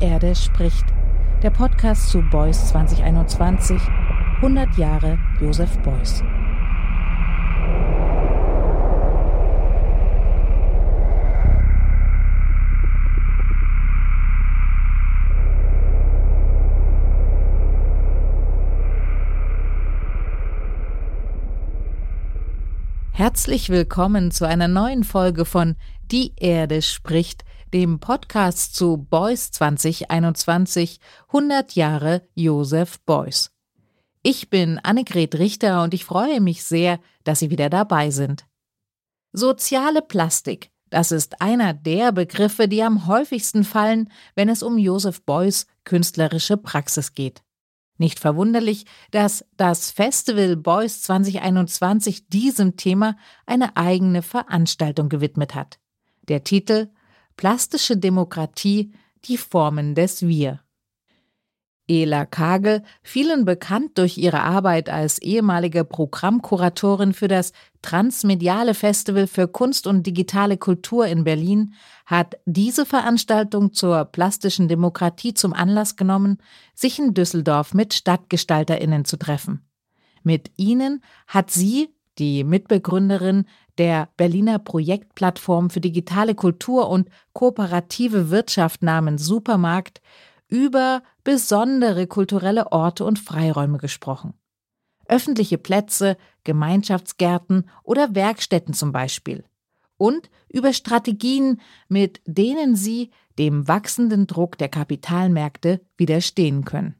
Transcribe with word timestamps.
Erde 0.00 0.34
spricht. 0.34 0.84
Der 1.42 1.50
Podcast 1.50 2.08
zu 2.08 2.22
Beuys 2.22 2.68
2021. 2.68 3.80
100 4.36 4.76
Jahre 4.78 5.18
Josef 5.40 5.78
Beuys. 5.78 6.22
Herzlich 23.20 23.68
willkommen 23.68 24.30
zu 24.30 24.48
einer 24.48 24.66
neuen 24.66 25.04
Folge 25.04 25.44
von 25.44 25.76
Die 26.10 26.32
Erde 26.36 26.80
spricht, 26.80 27.44
dem 27.74 28.00
Podcast 28.00 28.74
zu 28.74 28.96
Beuys 28.96 29.50
2021 29.50 31.00
100 31.26 31.74
Jahre 31.74 32.26
Josef 32.34 32.98
Beuys. 33.00 33.52
Ich 34.22 34.48
bin 34.48 34.78
Annegret 34.78 35.34
Richter 35.34 35.82
und 35.82 35.92
ich 35.92 36.06
freue 36.06 36.40
mich 36.40 36.64
sehr, 36.64 36.98
dass 37.22 37.40
Sie 37.40 37.50
wieder 37.50 37.68
dabei 37.68 38.08
sind. 38.08 38.46
Soziale 39.34 40.00
Plastik, 40.00 40.70
das 40.88 41.12
ist 41.12 41.42
einer 41.42 41.74
der 41.74 42.12
Begriffe, 42.12 42.68
die 42.68 42.82
am 42.82 43.06
häufigsten 43.06 43.64
fallen, 43.64 44.10
wenn 44.34 44.48
es 44.48 44.62
um 44.62 44.78
Josef 44.78 45.20
Beuys 45.26 45.66
künstlerische 45.84 46.56
Praxis 46.56 47.12
geht. 47.12 47.42
Nicht 48.00 48.18
verwunderlich, 48.18 48.86
dass 49.10 49.44
das 49.58 49.90
Festival 49.90 50.56
Boys 50.56 51.02
2021 51.02 52.28
diesem 52.28 52.78
Thema 52.78 53.14
eine 53.44 53.76
eigene 53.76 54.22
Veranstaltung 54.22 55.10
gewidmet 55.10 55.54
hat. 55.54 55.78
Der 56.22 56.42
Titel 56.42 56.88
Plastische 57.36 57.98
Demokratie, 57.98 58.94
die 59.26 59.36
Formen 59.36 59.94
des 59.94 60.22
Wir. 60.26 60.60
Ela 61.90 62.24
Kagel, 62.24 62.84
vielen 63.02 63.44
bekannt 63.44 63.98
durch 63.98 64.16
ihre 64.16 64.42
Arbeit 64.42 64.88
als 64.88 65.18
ehemalige 65.18 65.84
Programmkuratorin 65.84 67.12
für 67.12 67.26
das 67.26 67.52
Transmediale 67.82 68.74
Festival 68.74 69.26
für 69.26 69.48
Kunst 69.48 69.88
und 69.88 70.06
digitale 70.06 70.56
Kultur 70.56 71.06
in 71.08 71.24
Berlin, 71.24 71.74
hat 72.06 72.36
diese 72.44 72.86
Veranstaltung 72.86 73.72
zur 73.72 74.04
plastischen 74.04 74.68
Demokratie 74.68 75.34
zum 75.34 75.52
Anlass 75.52 75.96
genommen, 75.96 76.38
sich 76.74 77.00
in 77.00 77.12
Düsseldorf 77.12 77.74
mit 77.74 77.92
Stadtgestalterinnen 77.92 79.04
zu 79.04 79.16
treffen. 79.16 79.66
Mit 80.22 80.52
ihnen 80.56 81.02
hat 81.26 81.50
sie, 81.50 81.88
die 82.18 82.44
Mitbegründerin 82.44 83.46
der 83.78 84.10
Berliner 84.16 84.58
Projektplattform 84.60 85.70
für 85.70 85.80
digitale 85.80 86.36
Kultur 86.36 86.88
und 86.88 87.08
kooperative 87.32 88.30
Wirtschaft 88.30 88.82
namens 88.82 89.24
Supermarkt, 89.24 90.00
über 90.50 91.02
besondere 91.24 92.06
kulturelle 92.06 92.72
Orte 92.72 93.04
und 93.04 93.18
Freiräume 93.18 93.78
gesprochen. 93.78 94.34
Öffentliche 95.06 95.58
Plätze, 95.58 96.16
Gemeinschaftsgärten 96.44 97.68
oder 97.82 98.14
Werkstätten 98.14 98.74
zum 98.74 98.92
Beispiel. 98.92 99.44
Und 99.96 100.30
über 100.48 100.72
Strategien, 100.72 101.60
mit 101.88 102.20
denen 102.26 102.76
sie 102.76 103.10
dem 103.38 103.66
wachsenden 103.68 104.26
Druck 104.26 104.58
der 104.58 104.68
Kapitalmärkte 104.68 105.80
widerstehen 105.96 106.64
können. 106.64 106.96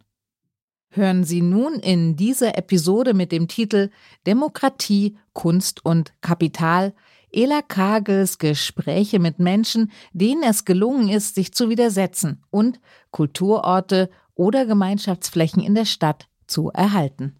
Hören 0.92 1.22
Sie 1.22 1.40
nun 1.40 1.74
in 1.74 2.16
dieser 2.16 2.58
Episode 2.58 3.14
mit 3.14 3.30
dem 3.30 3.46
Titel 3.46 3.90
Demokratie, 4.26 5.16
Kunst 5.32 5.84
und 5.84 6.12
Kapital 6.20 6.94
Ela 7.32 7.62
Kagels 7.62 8.38
Gespräche 8.38 9.20
mit 9.20 9.38
Menschen, 9.38 9.92
denen 10.12 10.42
es 10.42 10.64
gelungen 10.64 11.08
ist, 11.08 11.36
sich 11.36 11.52
zu 11.52 11.70
widersetzen 11.70 12.42
und 12.50 12.80
Kulturorte 13.10 14.10
oder 14.34 14.66
Gemeinschaftsflächen 14.66 15.62
in 15.62 15.74
der 15.74 15.84
Stadt 15.84 16.28
zu 16.46 16.70
erhalten. 16.70 17.36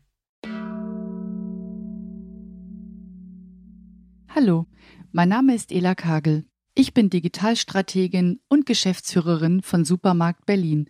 Hallo, 4.29 4.67
mein 5.11 5.29
Name 5.29 5.57
ist 5.57 5.73
Ela 5.73 5.97
Kagel. 5.97 6.45
Ich 6.75 6.95
bin 6.95 7.11
Digitalstrategin 7.11 8.41
und 8.49 8.65
Geschäftsführerin 8.67 9.61
von 9.61 9.85
Supermarkt 9.85 10.47
Berlin, 10.47 10.89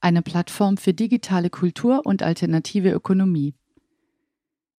eine 0.00 0.20
Plattform 0.20 0.76
für 0.76 0.92
digitale 0.92 1.48
Kultur 1.48 2.02
und 2.04 2.22
alternative 2.22 2.90
Ökonomie. 2.90 3.54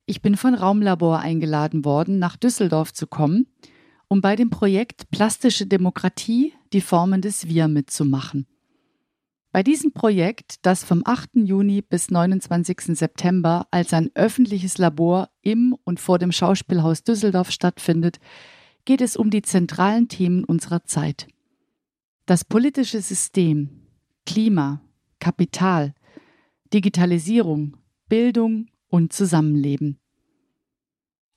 Ich 0.09 0.23
bin 0.23 0.37
von 0.37 0.55
Raumlabor 0.55 1.19
eingeladen 1.19 1.85
worden, 1.85 2.21
nach 2.21 2.37
Düsseldorf 2.37 2.95
zu 2.95 3.09
kommen, 3.09 3.49
um 4.07 4.21
bei 4.21 4.37
dem 4.37 4.51
Projekt 4.51 5.11
Plastische 5.11 5.67
Demokratie 5.67 6.55
die 6.73 6.81
Formen 6.81 7.21
des 7.21 7.49
Wir 7.49 7.67
mitzumachen. 7.67 8.47
Bei 9.51 9.65
diesem 9.65 9.93
Projekt, 9.93 10.65
das 10.65 10.85
vom 10.85 11.03
8. 11.05 11.31
Juni 11.35 11.83
bis 11.83 12.13
29. 12.13 12.97
September 12.97 13.67
als 13.73 13.93
ein 13.93 14.11
öffentliches 14.15 14.79
Labor 14.79 15.29
im 15.43 15.77
und 15.83 15.99
vor 15.99 16.21
dem 16.21 16.31
Schauspielhaus 16.31 17.03
Düsseldorf 17.03 17.51
stattfindet, 17.51 18.21
geht 18.85 19.01
es 19.01 19.17
um 19.17 19.31
die 19.31 19.43
zentralen 19.43 20.07
Themen 20.07 20.45
unserer 20.45 20.85
Zeit. 20.85 21.27
Das 22.27 22.45
politische 22.45 23.01
System, 23.01 23.71
Klima, 24.25 24.83
Kapital, 25.19 25.95
Digitalisierung, 26.73 27.77
Bildung 28.09 28.69
und 28.97 29.13
Zusammenleben. 29.13 29.99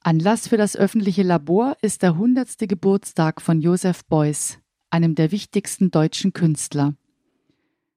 Anlass 0.02 0.48
für 0.48 0.56
das 0.56 0.78
öffentliche 0.78 1.24
Labor 1.24 1.76
ist 1.82 2.04
der 2.04 2.12
100. 2.12 2.58
Geburtstag 2.60 3.42
von 3.42 3.60
Josef 3.60 4.06
Beuys, 4.06 4.60
einem 4.90 5.14
der 5.14 5.34
wichtigsten 5.34 5.92
deutschen 5.92 6.32
Künstler. 6.32 6.96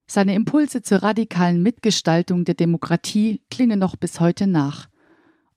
Seine 0.08 0.34
Impulse 0.34 0.82
zur 0.82 1.04
radikalen 1.04 1.62
Mitgestaltung 1.62 2.44
der 2.44 2.56
Demokratie 2.56 3.40
klingen 3.50 3.78
noch 3.78 3.94
bis 3.94 4.18
heute 4.18 4.48
nach 4.48 4.88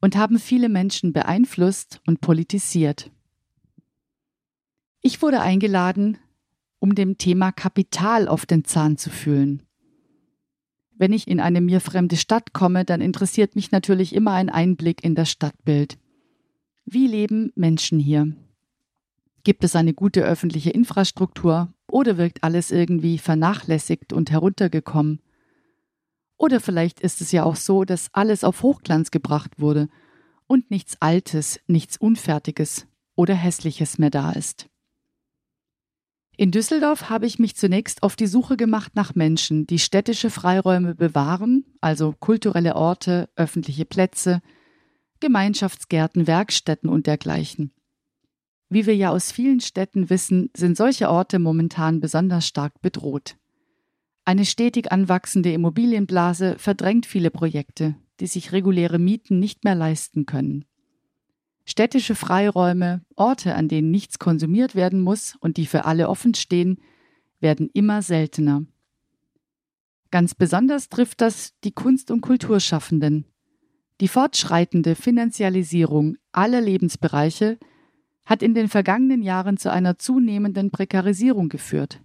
und 0.01 0.15
haben 0.15 0.38
viele 0.38 0.69
Menschen 0.69 1.11
beeinflusst 1.11 1.99
und 2.05 2.21
politisiert. 2.21 3.09
Ich 5.01 5.23
wurde 5.23 5.41
eingeladen, 5.41 6.19
um 6.77 6.94
dem 6.94 7.17
Thema 7.17 7.51
Kapital 7.51 8.27
auf 8.27 8.45
den 8.45 8.65
Zahn 8.65 8.97
zu 8.97 9.09
fühlen. 9.09 9.64
Wenn 10.97 11.11
ich 11.11 11.28
in 11.28 11.39
eine 11.39 11.59
mir 11.59 11.81
fremde 11.81 12.16
Stadt 12.16 12.53
komme, 12.53 12.85
dann 12.85 13.01
interessiert 13.01 13.56
mich 13.56 13.72
natürlich 13.72 14.16
immer 14.16 14.31
ein 14.31 14.50
Einblick 14.50 15.03
in 15.03 15.13
das 15.13 15.29
Stadtbild. 15.29 15.97
Wie 16.85 17.07
leben 17.07 17.51
Menschen 17.56 18.00
hier? 18.00 18.33
Gibt 19.44 19.63
es 19.63 19.75
eine 19.75 19.94
gute 19.94 20.23
öffentliche 20.23 20.69
Infrastruktur 20.69 21.73
oder 21.88 22.17
wirkt 22.17 22.44
alles 22.44 22.72
irgendwie 22.72 23.17
vernachlässigt 23.17 24.13
und 24.13 24.31
heruntergekommen? 24.31 25.19
Oder 26.38 26.59
vielleicht 26.59 27.00
ist 27.00 27.22
es 27.22 27.31
ja 27.31 27.44
auch 27.44 27.56
so, 27.56 27.83
dass 27.83 28.09
alles 28.13 28.44
auf 28.44 28.63
Hochglanz 28.63 29.12
gebracht 29.12 29.59
wurde 29.59 29.89
und 30.47 30.72
nichts 30.72 31.01
Altes, 31.01 31.59
nichts 31.67 31.97
Unfertiges 31.97 32.88
oder 33.16 33.35
Hässliches 33.35 33.97
mehr 33.97 34.09
da 34.09 34.31
ist. 34.31 34.67
In 36.38 36.51
Düsseldorf 36.51 37.09
habe 37.09 37.25
ich 37.25 37.40
mich 37.40 37.56
zunächst 37.56 38.03
auf 38.03 38.16
die 38.16 38.28
Suche 38.28 38.57
gemacht 38.57 38.96
nach 38.96 39.16
Menschen, 39.16 39.68
die 39.68 39.79
städtische 39.79 40.29
Freiräume 40.29 40.94
bewahren, 40.94 41.66
also 41.79 42.13
kulturelle 42.19 42.75
Orte, 42.75 43.29
öffentliche 43.38 43.85
Plätze, 43.85 44.41
Gemeinschaftsgärten, 45.22 46.28
Werkstätten 46.28 46.90
und 46.90 47.07
dergleichen. 47.07 47.72
Wie 48.69 48.85
wir 48.85 48.95
ja 48.95 49.12
aus 49.12 49.31
vielen 49.31 49.62
Städten 49.62 50.09
wissen, 50.09 50.50
sind 50.56 50.75
solche 50.75 51.09
Orte 51.09 51.40
momentan 51.40 52.01
besonders 52.01 52.47
stark 52.47 52.81
bedroht. 52.81 53.38
Eine 54.25 54.44
stetig 54.44 54.91
anwachsende 54.91 55.53
Immobilienblase 55.53 56.56
verdrängt 56.57 57.06
viele 57.06 57.29
Projekte, 57.29 57.95
die 58.19 58.28
sich 58.28 58.51
reguläre 58.51 59.00
Mieten 59.00 59.40
nicht 59.40 59.63
mehr 59.63 59.75
leisten 59.75 60.25
können. 60.25 60.66
Städtische 61.65 62.13
Freiräume, 62.13 63.01
Orte, 63.15 63.55
an 63.55 63.67
denen 63.67 63.89
nichts 63.89 64.19
konsumiert 64.19 64.75
werden 64.75 65.01
muss 65.01 65.35
und 65.39 65.57
die 65.57 65.65
für 65.65 65.85
alle 65.85 66.09
offen 66.09 66.35
stehen, 66.35 66.79
werden 67.39 67.69
immer 67.73 68.01
seltener. 68.01 68.65
Ganz 70.12 70.35
besonders 70.35 70.89
trifft 70.89 71.21
das 71.21 71.53
die 71.63 71.71
Kunst- 71.71 72.12
und 72.12 72.21
Kulturschaffenden. 72.21 73.25
Die 74.00 74.07
fortschreitende 74.07 74.95
Finanzialisierung 74.95 76.17
aller 76.31 76.62
Lebensbereiche 76.62 77.57
hat 78.25 78.41
in 78.41 78.53
den 78.53 78.68
vergangenen 78.68 79.23
Jahren 79.23 79.57
zu 79.57 79.71
einer 79.71 79.97
zunehmenden 79.97 80.71
Prekarisierung 80.71 81.50
geführt. 81.50 82.01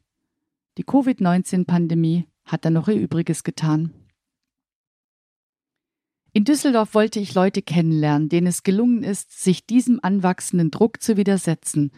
Die 0.78 0.84
Covid-19-Pandemie 0.84 2.26
hat 2.44 2.64
da 2.64 2.70
noch 2.70 2.88
ihr 2.88 2.94
Übriges 2.94 3.44
getan. 3.44 3.92
In 6.32 6.44
Düsseldorf 6.44 6.94
wollte 6.94 7.18
ich 7.18 7.34
Leute 7.34 7.60
kennenlernen, 7.60 8.28
denen 8.28 8.46
es 8.46 8.62
gelungen 8.62 9.02
ist, 9.02 9.42
sich 9.42 9.66
diesem 9.66 9.98
anwachsenden 10.02 10.70
Druck 10.70 11.02
zu 11.02 11.16
widersetzen 11.16 11.90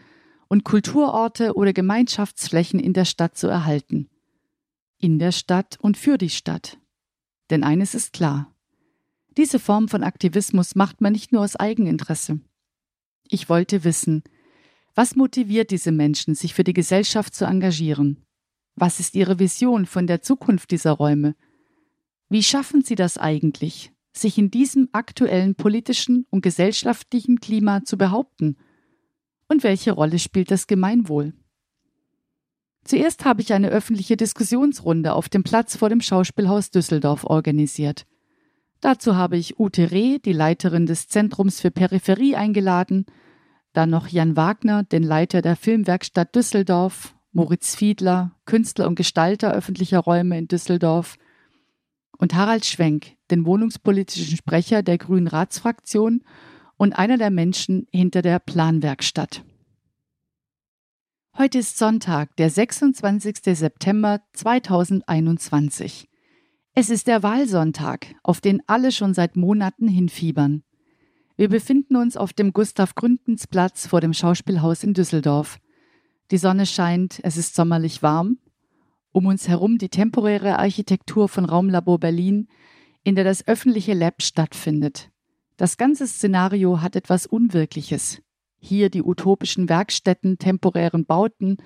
und 0.48 0.64
Kulturorte 0.64 1.54
oder 1.54 1.72
Gemeinschaftsflächen 1.72 2.80
in 2.80 2.94
der 2.94 3.04
Stadt 3.04 3.36
zu 3.36 3.48
erhalten. 3.48 4.08
In 4.98 5.18
der 5.18 5.32
Stadt 5.32 5.78
und 5.80 5.96
für 5.96 6.16
die 6.16 6.30
Stadt. 6.30 6.78
Denn 7.50 7.64
eines 7.64 7.94
ist 7.94 8.12
klar. 8.12 8.54
Diese 9.36 9.58
Form 9.58 9.88
von 9.88 10.02
Aktivismus 10.02 10.74
macht 10.74 11.00
man 11.00 11.12
nicht 11.12 11.32
nur 11.32 11.42
aus 11.42 11.56
Eigeninteresse. 11.56 12.40
Ich 13.28 13.48
wollte 13.48 13.84
wissen, 13.84 14.22
was 14.94 15.16
motiviert 15.16 15.70
diese 15.70 15.92
Menschen, 15.92 16.34
sich 16.34 16.54
für 16.54 16.64
die 16.64 16.74
Gesellschaft 16.74 17.34
zu 17.34 17.46
engagieren? 17.46 18.24
Was 18.74 19.00
ist 19.00 19.14
Ihre 19.14 19.38
Vision 19.38 19.86
von 19.86 20.06
der 20.06 20.22
Zukunft 20.22 20.70
dieser 20.70 20.92
Räume? 20.92 21.34
Wie 22.28 22.42
schaffen 22.42 22.82
Sie 22.82 22.94
das 22.94 23.16
eigentlich, 23.16 23.92
sich 24.12 24.38
in 24.38 24.50
diesem 24.50 24.88
aktuellen 24.92 25.54
politischen 25.54 26.26
und 26.30 26.42
gesellschaftlichen 26.42 27.40
Klima 27.40 27.84
zu 27.84 27.96
behaupten? 27.96 28.56
Und 29.48 29.64
welche 29.64 29.92
Rolle 29.92 30.18
spielt 30.18 30.50
das 30.50 30.66
Gemeinwohl? 30.66 31.34
Zuerst 32.84 33.24
habe 33.24 33.42
ich 33.42 33.52
eine 33.52 33.68
öffentliche 33.68 34.16
Diskussionsrunde 34.16 35.14
auf 35.14 35.28
dem 35.28 35.44
Platz 35.44 35.76
vor 35.76 35.88
dem 35.88 36.00
Schauspielhaus 36.00 36.70
Düsseldorf 36.70 37.24
organisiert. 37.24 38.06
Dazu 38.80 39.14
habe 39.14 39.36
ich 39.36 39.60
Ute 39.60 39.92
Reh, 39.92 40.18
die 40.18 40.32
Leiterin 40.32 40.86
des 40.86 41.06
Zentrums 41.06 41.60
für 41.60 41.70
Peripherie, 41.70 42.34
eingeladen, 42.34 43.06
dann 43.72 43.90
noch 43.90 44.08
Jan 44.08 44.36
Wagner, 44.36 44.82
den 44.82 45.04
Leiter 45.04 45.40
der 45.40 45.54
Filmwerkstatt 45.54 46.34
Düsseldorf, 46.34 47.14
Moritz 47.30 47.74
Fiedler, 47.76 48.32
Künstler 48.44 48.88
und 48.88 48.96
Gestalter 48.96 49.54
öffentlicher 49.54 50.00
Räume 50.00 50.36
in 50.36 50.48
Düsseldorf 50.48 51.16
und 52.22 52.36
Harald 52.36 52.64
Schwenk, 52.64 53.16
den 53.32 53.44
wohnungspolitischen 53.44 54.36
Sprecher 54.36 54.84
der 54.84 54.96
Grünen 54.96 55.26
Ratsfraktion 55.26 56.22
und 56.76 56.92
einer 56.92 57.18
der 57.18 57.30
Menschen 57.30 57.88
hinter 57.90 58.22
der 58.22 58.38
Planwerkstatt. 58.38 59.42
Heute 61.36 61.58
ist 61.58 61.78
Sonntag, 61.78 62.36
der 62.36 62.48
26. 62.48 63.38
September 63.58 64.20
2021. 64.34 66.08
Es 66.74 66.90
ist 66.90 67.08
der 67.08 67.24
Wahlsonntag, 67.24 68.14
auf 68.22 68.40
den 68.40 68.62
alle 68.68 68.92
schon 68.92 69.14
seit 69.14 69.34
Monaten 69.34 69.88
hinfiebern. 69.88 70.62
Wir 71.36 71.48
befinden 71.48 71.96
uns 71.96 72.16
auf 72.16 72.32
dem 72.32 72.52
Gustav-Gründgens-Platz 72.52 73.88
vor 73.88 74.00
dem 74.00 74.12
Schauspielhaus 74.14 74.84
in 74.84 74.94
Düsseldorf. 74.94 75.58
Die 76.30 76.38
Sonne 76.38 76.66
scheint, 76.66 77.18
es 77.24 77.36
ist 77.36 77.56
sommerlich 77.56 78.00
warm. 78.00 78.38
Um 79.12 79.26
uns 79.26 79.46
herum 79.46 79.78
die 79.78 79.90
temporäre 79.90 80.58
Architektur 80.58 81.28
von 81.28 81.44
Raumlabor 81.44 82.00
Berlin, 82.00 82.48
in 83.04 83.14
der 83.14 83.24
das 83.24 83.46
öffentliche 83.46 83.94
Lab 83.94 84.22
stattfindet. 84.22 85.10
Das 85.56 85.76
ganze 85.76 86.06
Szenario 86.06 86.80
hat 86.80 86.96
etwas 86.96 87.26
Unwirkliches 87.26 88.22
hier 88.62 88.90
die 88.90 89.02
utopischen 89.02 89.68
Werkstätten, 89.68 90.38
temporären 90.38 91.04
Bauten 91.04 91.56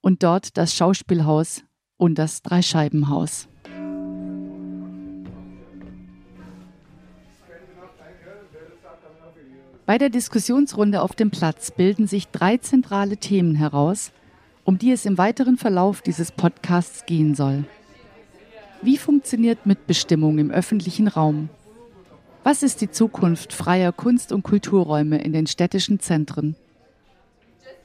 und 0.00 0.22
dort 0.22 0.56
das 0.56 0.74
Schauspielhaus 0.74 1.64
und 1.96 2.16
das 2.16 2.42
Dreischeibenhaus. 2.42 3.48
Bei 9.84 9.98
der 9.98 10.10
Diskussionsrunde 10.10 11.02
auf 11.02 11.14
dem 11.14 11.30
Platz 11.30 11.70
bilden 11.70 12.06
sich 12.06 12.28
drei 12.28 12.58
zentrale 12.58 13.16
Themen 13.16 13.54
heraus, 13.56 14.12
um 14.68 14.76
die 14.76 14.92
es 14.92 15.06
im 15.06 15.16
weiteren 15.16 15.56
Verlauf 15.56 16.02
dieses 16.02 16.30
Podcasts 16.30 17.06
gehen 17.06 17.34
soll. 17.34 17.64
Wie 18.82 18.98
funktioniert 18.98 19.64
Mitbestimmung 19.64 20.38
im 20.38 20.50
öffentlichen 20.50 21.08
Raum? 21.08 21.48
Was 22.44 22.62
ist 22.62 22.82
die 22.82 22.90
Zukunft 22.90 23.54
freier 23.54 23.92
Kunst- 23.92 24.30
und 24.30 24.42
Kulturräume 24.42 25.22
in 25.22 25.32
den 25.32 25.46
städtischen 25.46 26.00
Zentren? 26.00 26.54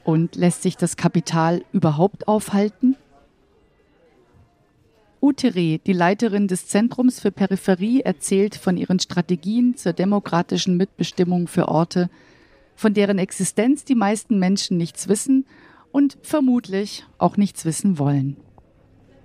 Und 0.04 0.36
lässt 0.36 0.60
sich 0.60 0.76
das 0.76 0.98
Kapital 0.98 1.64
überhaupt 1.72 2.28
aufhalten? 2.28 2.96
Ute 5.22 5.54
Reh, 5.54 5.78
die 5.78 5.94
Leiterin 5.94 6.48
des 6.48 6.66
Zentrums 6.66 7.18
für 7.18 7.30
Peripherie, 7.30 8.02
erzählt 8.02 8.56
von 8.56 8.76
ihren 8.76 9.00
Strategien 9.00 9.74
zur 9.78 9.94
demokratischen 9.94 10.76
Mitbestimmung 10.76 11.48
für 11.48 11.68
Orte, 11.68 12.10
von 12.76 12.92
deren 12.92 13.18
Existenz 13.18 13.86
die 13.86 13.94
meisten 13.94 14.38
Menschen 14.38 14.76
nichts 14.76 15.08
wissen 15.08 15.46
und 15.94 16.18
vermutlich 16.22 17.04
auch 17.18 17.36
nichts 17.36 17.64
wissen 17.64 18.00
wollen. 18.00 18.36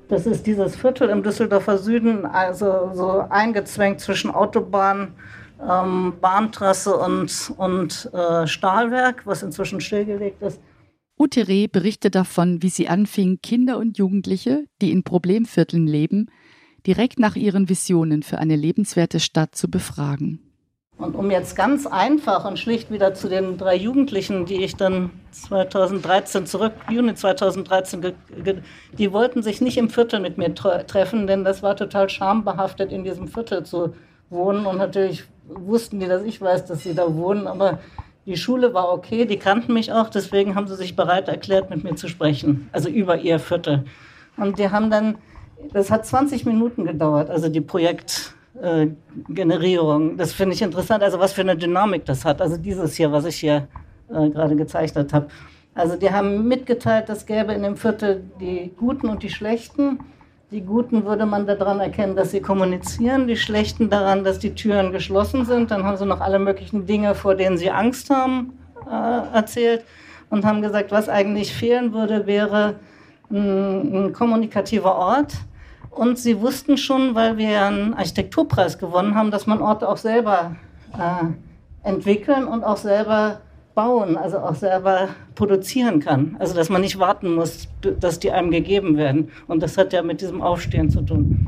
Das 0.07 0.27
ist 0.27 0.45
dieses 0.45 0.75
Viertel 0.75 1.09
im 1.09 1.23
Düsseldorfer 1.23 1.79
Süden, 1.79 2.27
also 2.27 2.91
so 2.93 3.25
eingezwängt 3.27 3.99
zwischen 3.99 4.29
Autobahn, 4.29 5.15
ähm, 5.67 6.13
Bahntrasse 6.21 6.95
und, 6.95 7.53
und 7.57 8.11
äh, 8.13 8.45
Stahlwerk, 8.45 9.25
was 9.25 9.41
inzwischen 9.41 9.81
stillgelegt 9.81 10.43
ist. 10.43 10.59
Ute 11.17 11.47
Reh 11.47 11.65
berichtet 11.65 12.13
davon, 12.13 12.61
wie 12.61 12.69
sie 12.69 12.87
anfing, 12.87 13.39
Kinder 13.41 13.79
und 13.79 13.97
Jugendliche, 13.97 14.65
die 14.79 14.91
in 14.91 15.03
Problemvierteln 15.03 15.87
leben, 15.87 16.27
direkt 16.85 17.17
nach 17.17 17.35
ihren 17.35 17.67
Visionen 17.67 18.21
für 18.21 18.37
eine 18.37 18.55
lebenswerte 18.55 19.19
Stadt 19.19 19.55
zu 19.55 19.71
befragen. 19.71 20.48
Und 20.99 21.15
um 21.15 21.31
jetzt 21.31 21.55
ganz 21.55 21.87
einfach 21.87 22.43
und 22.43 22.59
schlicht 22.59 22.91
wieder 22.91 23.13
zu 23.13 23.29
den 23.29 23.57
drei 23.57 23.75
Jugendlichen, 23.77 24.45
die 24.45 24.65
ich 24.65 24.75
dann 24.75 25.11
2013 25.31 26.45
zurück, 26.45 26.73
Juni 26.89 27.15
2013, 27.15 28.13
die 28.97 29.13
wollten 29.13 29.41
sich 29.41 29.61
nicht 29.61 29.77
im 29.77 29.89
Viertel 29.89 30.19
mit 30.19 30.37
mir 30.37 30.53
treffen, 30.53 31.25
denn 31.25 31.45
das 31.45 31.63
war 31.63 31.77
total 31.77 32.09
schambehaftet, 32.09 32.91
in 32.91 33.05
diesem 33.05 33.29
Viertel 33.29 33.63
zu 33.63 33.93
wohnen. 34.29 34.65
Und 34.65 34.77
natürlich 34.77 35.23
wussten 35.47 36.01
die, 36.01 36.07
dass 36.07 36.23
ich 36.23 36.41
weiß, 36.41 36.65
dass 36.65 36.83
sie 36.83 36.93
da 36.93 37.15
wohnen, 37.15 37.47
aber 37.47 37.79
die 38.25 38.35
Schule 38.35 38.73
war 38.73 38.91
okay, 38.91 39.23
die 39.25 39.37
kannten 39.37 39.73
mich 39.73 39.93
auch, 39.93 40.09
deswegen 40.09 40.53
haben 40.53 40.67
sie 40.67 40.75
sich 40.75 40.97
bereit 40.97 41.29
erklärt, 41.29 41.69
mit 41.69 41.81
mir 41.85 41.95
zu 41.95 42.09
sprechen, 42.09 42.67
also 42.73 42.89
über 42.89 43.17
ihr 43.17 43.39
Viertel. 43.39 43.85
Und 44.35 44.59
die 44.59 44.69
haben 44.69 44.91
dann, 44.91 45.17
das 45.71 45.91
hat 45.91 46.05
20 46.05 46.45
Minuten 46.45 46.83
gedauert, 46.83 47.29
also 47.29 47.47
die 47.47 47.61
Projekt 47.61 48.33
äh, 48.61 48.87
Generierung. 49.29 50.17
Das 50.17 50.33
finde 50.33 50.55
ich 50.55 50.61
interessant, 50.61 51.03
also 51.03 51.19
was 51.19 51.33
für 51.33 51.41
eine 51.41 51.55
Dynamik 51.55 52.05
das 52.05 52.25
hat. 52.25 52.41
Also 52.41 52.57
dieses 52.57 52.95
hier, 52.95 53.11
was 53.11 53.25
ich 53.25 53.37
hier 53.37 53.67
äh, 54.09 54.29
gerade 54.29 54.55
gezeichnet 54.55 55.13
habe. 55.13 55.27
Also 55.75 55.95
die 55.95 56.11
haben 56.11 56.47
mitgeteilt, 56.47 57.09
es 57.09 57.25
gäbe 57.25 57.53
in 57.53 57.63
dem 57.63 57.77
Viertel 57.77 58.23
die 58.39 58.71
Guten 58.77 59.07
und 59.07 59.23
die 59.23 59.29
Schlechten. 59.29 59.99
Die 60.51 60.61
Guten 60.61 61.05
würde 61.05 61.25
man 61.25 61.45
daran 61.45 61.79
erkennen, 61.79 62.15
dass 62.15 62.31
sie 62.31 62.41
kommunizieren, 62.41 63.27
die 63.27 63.37
Schlechten 63.37 63.89
daran, 63.89 64.23
dass 64.23 64.39
die 64.39 64.55
Türen 64.55 64.91
geschlossen 64.91 65.45
sind. 65.45 65.69
Dann 65.69 65.83
haben 65.83 65.97
sie 65.97 66.07
noch 66.07 66.21
alle 66.21 66.39
möglichen 66.39 66.87
Dinge, 66.87 67.13
vor 67.13 67.35
denen 67.35 67.57
sie 67.57 67.69
Angst 67.69 68.09
haben, 68.09 68.57
äh, 68.89 69.35
erzählt 69.35 69.85
und 70.31 70.45
haben 70.45 70.61
gesagt, 70.61 70.91
was 70.91 71.07
eigentlich 71.07 71.53
fehlen 71.53 71.93
würde, 71.93 72.25
wäre 72.25 72.75
ein, 73.31 74.07
ein 74.07 74.13
kommunikativer 74.13 74.95
Ort 74.95 75.33
und 75.91 76.17
sie 76.17 76.39
wussten 76.41 76.77
schon, 76.77 77.15
weil 77.15 77.37
wir 77.37 77.65
einen 77.65 77.93
Architekturpreis 77.93 78.77
gewonnen 78.77 79.15
haben, 79.15 79.31
dass 79.31 79.47
man 79.47 79.61
Orte 79.61 79.87
auch 79.87 79.97
selber 79.97 80.55
äh, 80.93 81.87
entwickeln 81.87 82.45
und 82.45 82.63
auch 82.63 82.77
selber 82.77 83.41
bauen, 83.75 84.17
also 84.17 84.39
auch 84.39 84.55
selber 84.55 85.09
produzieren 85.35 85.99
kann. 85.99 86.35
Also 86.39 86.53
dass 86.53 86.69
man 86.69 86.81
nicht 86.81 86.99
warten 86.99 87.35
muss, 87.35 87.67
dass 87.99 88.19
die 88.19 88.31
einem 88.31 88.51
gegeben 88.51 88.97
werden. 88.97 89.29
Und 89.47 89.63
das 89.63 89.77
hat 89.77 89.93
ja 89.93 90.01
mit 90.01 90.21
diesem 90.21 90.41
Aufstehen 90.41 90.89
zu 90.89 91.01
tun. 91.01 91.45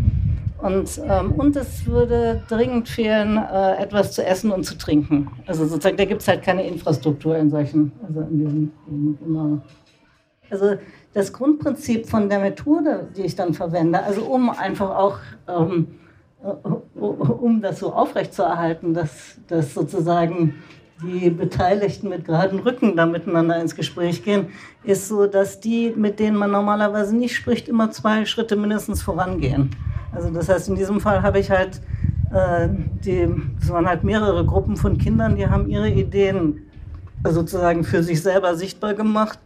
Und, 0.62 1.02
ähm, 1.10 1.32
und 1.34 1.56
es 1.56 1.88
würde 1.88 2.44
dringend 2.48 2.88
fehlen, 2.88 3.38
äh, 3.38 3.78
etwas 3.78 4.14
zu 4.14 4.24
essen 4.26 4.52
und 4.52 4.64
zu 4.64 4.78
trinken. 4.78 5.28
Also 5.48 5.66
sozusagen, 5.66 5.98
da 5.98 6.06
gibt 6.06 6.22
es 6.22 6.28
halt 6.28 6.44
keine 6.44 6.66
Infrastruktur 6.66 7.36
in 7.36 7.50
solchen, 7.50 7.92
also 8.08 8.22
in 8.22 8.38
diesem, 8.38 8.72
in, 8.88 9.18
genau. 9.24 9.62
Also 10.52 10.76
das 11.14 11.34
Grundprinzip 11.34 12.08
von 12.08 12.30
der 12.30 12.40
Methode, 12.40 13.10
die 13.16 13.22
ich 13.24 13.36
dann 13.36 13.54
verwende, 13.54 14.02
also 14.04 14.24
um 14.24 14.50
einfach 14.50 14.90
auch, 14.90 15.18
ähm, 15.48 15.88
äh, 16.44 17.00
um 17.00 17.62
das 17.62 17.80
so 17.80 17.94
aufrechtzuerhalten, 17.94 18.94
dass, 18.94 19.38
dass 19.48 19.74
sozusagen 19.74 20.56
die 21.04 21.30
Beteiligten 21.32 22.10
mit 22.10 22.26
geraden 22.26 22.60
Rücken 22.60 22.96
da 22.96 23.06
miteinander 23.06 23.60
ins 23.60 23.76
Gespräch 23.76 24.24
gehen, 24.24 24.50
ist 24.84 25.08
so, 25.08 25.26
dass 25.26 25.60
die, 25.60 25.94
mit 25.96 26.20
denen 26.20 26.38
man 26.38 26.52
normalerweise 26.52 27.16
nicht 27.16 27.36
spricht, 27.36 27.68
immer 27.68 27.92
zwei 27.92 28.26
Schritte 28.26 28.56
mindestens 28.56 29.02
vorangehen. 29.02 29.72
Also 30.12 30.30
das 30.30 30.48
heißt, 30.48 30.70
in 30.70 30.76
diesem 30.76 31.02
Fall 31.02 31.24
habe 31.24 31.40
ich 31.40 31.50
halt, 31.50 31.82
äh, 32.32 32.70
die, 33.04 33.28
das 33.60 33.70
waren 33.70 33.88
halt 33.88 34.04
mehrere 34.04 34.46
Gruppen 34.46 34.78
von 34.78 34.98
Kindern, 34.98 35.36
die 35.36 35.48
haben 35.48 35.68
ihre 35.68 35.90
Ideen 35.90 36.68
sozusagen 37.28 37.84
für 37.84 38.04
sich 38.04 38.22
selber 38.22 38.56
sichtbar 38.56 38.94
gemacht 38.94 39.40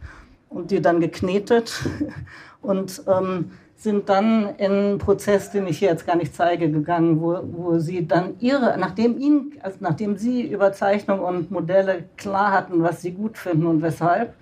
und 0.56 0.70
die 0.70 0.80
dann 0.80 1.00
geknetet 1.00 1.88
und 2.62 3.02
ähm, 3.06 3.50
sind 3.76 4.08
dann 4.08 4.56
in 4.56 4.72
einen 4.72 4.98
Prozess, 4.98 5.50
den 5.50 5.66
ich 5.66 5.78
hier 5.78 5.90
jetzt 5.90 6.06
gar 6.06 6.16
nicht 6.16 6.34
zeige, 6.34 6.70
gegangen, 6.70 7.20
wo, 7.20 7.38
wo 7.42 7.78
sie 7.78 8.06
dann 8.06 8.34
ihre, 8.40 8.76
nachdem 8.78 9.18
ihnen, 9.18 9.52
also 9.62 9.76
nachdem 9.80 10.16
sie 10.16 10.42
über 10.42 10.72
Zeichnung 10.72 11.20
und 11.20 11.50
Modelle 11.50 12.04
klar 12.16 12.52
hatten, 12.52 12.82
was 12.82 13.02
sie 13.02 13.12
gut 13.12 13.36
finden 13.36 13.66
und 13.66 13.82
weshalb 13.82 14.34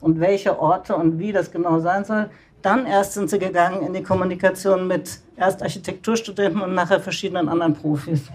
und 0.00 0.20
welche 0.20 0.58
Orte 0.60 0.94
und 0.94 1.18
wie 1.18 1.32
das 1.32 1.50
genau 1.50 1.80
sein 1.80 2.04
soll, 2.04 2.28
dann 2.60 2.86
erst 2.86 3.14
sind 3.14 3.30
sie 3.30 3.38
gegangen 3.38 3.84
in 3.84 3.94
die 3.94 4.02
Kommunikation 4.02 4.86
mit 4.86 5.20
erst 5.36 5.62
Architekturstudenten 5.62 6.60
und 6.60 6.74
nachher 6.74 7.00
verschiedenen 7.00 7.48
anderen 7.48 7.74
Profis. 7.74 8.30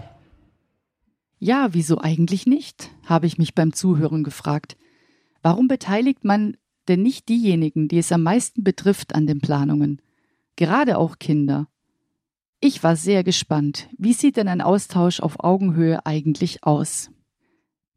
Ja, 1.38 1.68
wieso 1.70 1.98
eigentlich 1.98 2.46
nicht? 2.46 2.90
habe 3.06 3.26
ich 3.26 3.38
mich 3.38 3.54
beim 3.54 3.72
Zuhören 3.72 4.22
gefragt. 4.22 4.76
Warum 5.42 5.66
beteiligt 5.68 6.24
man 6.24 6.56
denn 6.88 7.02
nicht 7.02 7.28
diejenigen, 7.28 7.88
die 7.88 7.98
es 7.98 8.12
am 8.12 8.22
meisten 8.22 8.64
betrifft 8.64 9.14
an 9.14 9.26
den 9.26 9.40
Planungen, 9.40 10.00
gerade 10.56 10.98
auch 10.98 11.18
Kinder. 11.18 11.68
Ich 12.60 12.82
war 12.82 12.96
sehr 12.96 13.22
gespannt, 13.22 13.88
wie 13.96 14.12
sieht 14.12 14.36
denn 14.36 14.48
ein 14.48 14.60
Austausch 14.60 15.20
auf 15.20 15.44
Augenhöhe 15.44 16.04
eigentlich 16.06 16.64
aus? 16.64 17.10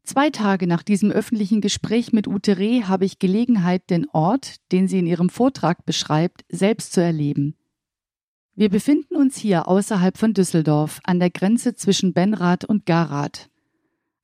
Zwei 0.04 0.30
Tage 0.30 0.66
nach 0.66 0.82
diesem 0.82 1.10
öffentlichen 1.10 1.60
Gespräch 1.60 2.12
mit 2.12 2.26
Ute 2.26 2.58
Reh 2.58 2.82
habe 2.82 3.04
ich 3.04 3.18
Gelegenheit, 3.18 3.88
den 3.88 4.08
Ort, 4.10 4.56
den 4.72 4.88
sie 4.88 4.98
in 4.98 5.06
ihrem 5.06 5.30
Vortrag 5.30 5.84
beschreibt, 5.84 6.44
selbst 6.48 6.92
zu 6.92 7.00
erleben. 7.00 7.56
Wir 8.54 8.68
befinden 8.68 9.16
uns 9.16 9.36
hier 9.36 9.68
außerhalb 9.68 10.18
von 10.18 10.34
Düsseldorf 10.34 11.00
an 11.04 11.20
der 11.20 11.30
Grenze 11.30 11.74
zwischen 11.74 12.12
Benrath 12.12 12.64
und 12.64 12.84
Garath. 12.84 13.48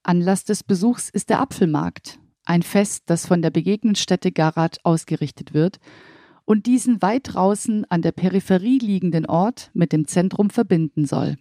Anlass 0.02 0.44
des 0.44 0.62
Besuchs 0.64 1.08
ist 1.10 1.30
der 1.30 1.40
Apfelmarkt, 1.40 2.18
ein 2.48 2.62
Fest, 2.62 3.04
das 3.06 3.26
von 3.26 3.42
der 3.42 3.50
Begegnungsstätte 3.50 4.32
Garath 4.32 4.84
ausgerichtet 4.84 5.54
wird 5.54 5.78
und 6.44 6.66
diesen 6.66 7.02
weit 7.02 7.34
draußen 7.34 7.84
an 7.90 8.00
der 8.00 8.12
Peripherie 8.12 8.78
liegenden 8.78 9.26
Ort 9.26 9.70
mit 9.74 9.92
dem 9.92 10.06
Zentrum 10.06 10.48
verbinden 10.48 11.04
soll. 11.04 11.36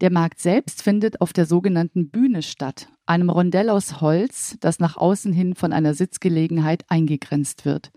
Der 0.00 0.12
Markt 0.12 0.40
selbst 0.40 0.82
findet 0.82 1.20
auf 1.20 1.32
der 1.32 1.44
sogenannten 1.44 2.08
Bühne 2.08 2.42
statt, 2.42 2.88
einem 3.04 3.28
Rondell 3.28 3.68
aus 3.68 4.00
Holz, 4.00 4.56
das 4.60 4.78
nach 4.78 4.96
außen 4.96 5.32
hin 5.32 5.54
von 5.54 5.72
einer 5.72 5.92
Sitzgelegenheit 5.92 6.84
eingegrenzt 6.88 7.64
wird. 7.64 7.90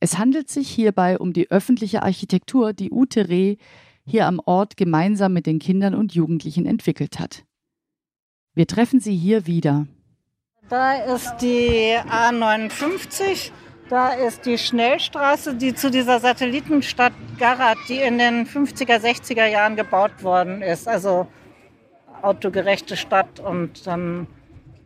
Es 0.00 0.18
handelt 0.18 0.48
sich 0.48 0.68
hierbei 0.68 1.18
um 1.18 1.32
die 1.32 1.50
öffentliche 1.50 2.02
Architektur, 2.02 2.72
die 2.72 2.90
Ute 2.90 3.28
Reh 3.28 3.56
hier 4.04 4.26
am 4.26 4.40
Ort 4.44 4.76
gemeinsam 4.76 5.32
mit 5.32 5.46
den 5.46 5.60
Kindern 5.60 5.94
und 5.94 6.14
Jugendlichen 6.14 6.66
entwickelt 6.66 7.20
hat. 7.20 7.44
Wir 8.54 8.66
treffen 8.66 8.98
sie 8.98 9.14
hier 9.14 9.46
wieder. 9.46 9.86
Da 10.72 10.94
ist 10.94 11.36
die 11.42 11.98
A59 11.98 13.50
da 13.90 14.14
ist 14.14 14.46
die 14.46 14.56
Schnellstraße, 14.56 15.54
die 15.54 15.74
zu 15.74 15.90
dieser 15.90 16.18
Satellitenstadt 16.18 17.12
Garat, 17.38 17.76
die 17.90 17.98
in 17.98 18.16
den 18.16 18.46
50er, 18.46 18.96
60er 18.96 19.44
Jahren 19.44 19.76
gebaut 19.76 20.22
worden 20.22 20.62
ist. 20.62 20.88
Also 20.88 21.26
autogerechte 22.22 22.96
Stadt 22.96 23.38
und 23.38 23.86
dann 23.86 24.26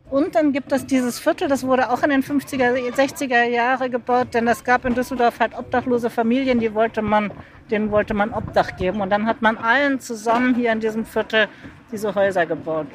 und 0.09 0.35
dann 0.35 0.51
gibt 0.51 0.73
es 0.73 0.85
dieses 0.85 1.19
Viertel, 1.19 1.47
das 1.47 1.65
wurde 1.65 1.89
auch 1.89 2.03
in 2.03 2.09
den 2.09 2.21
50er, 2.21 2.73
60er 2.93 3.45
Jahren 3.45 3.89
gebaut, 3.89 4.33
denn 4.33 4.45
es 4.49 4.65
gab 4.65 4.83
in 4.83 4.93
Düsseldorf 4.93 5.39
halt 5.39 5.57
obdachlose 5.57 6.09
Familien, 6.09 6.59
die 6.59 6.73
wollte 6.73 7.01
man, 7.01 7.31
denen 7.71 7.91
wollte 7.91 8.13
man 8.13 8.33
Obdach 8.33 8.75
geben. 8.75 8.99
Und 8.99 9.09
dann 9.09 9.25
hat 9.25 9.41
man 9.41 9.57
allen 9.57 10.01
zusammen 10.01 10.53
hier 10.53 10.73
in 10.73 10.81
diesem 10.81 11.05
Viertel 11.05 11.47
diese 11.93 12.13
Häuser 12.13 12.45
gebaut. 12.45 12.87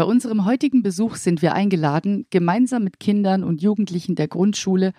Bei 0.00 0.06
unserem 0.06 0.46
heutigen 0.46 0.82
Besuch 0.82 1.16
sind 1.16 1.42
wir 1.42 1.52
eingeladen, 1.52 2.24
gemeinsam 2.30 2.84
mit 2.84 3.00
Kindern 3.00 3.44
und 3.44 3.60
Jugendlichen 3.60 4.14
der 4.14 4.28
Grundschule 4.28 4.94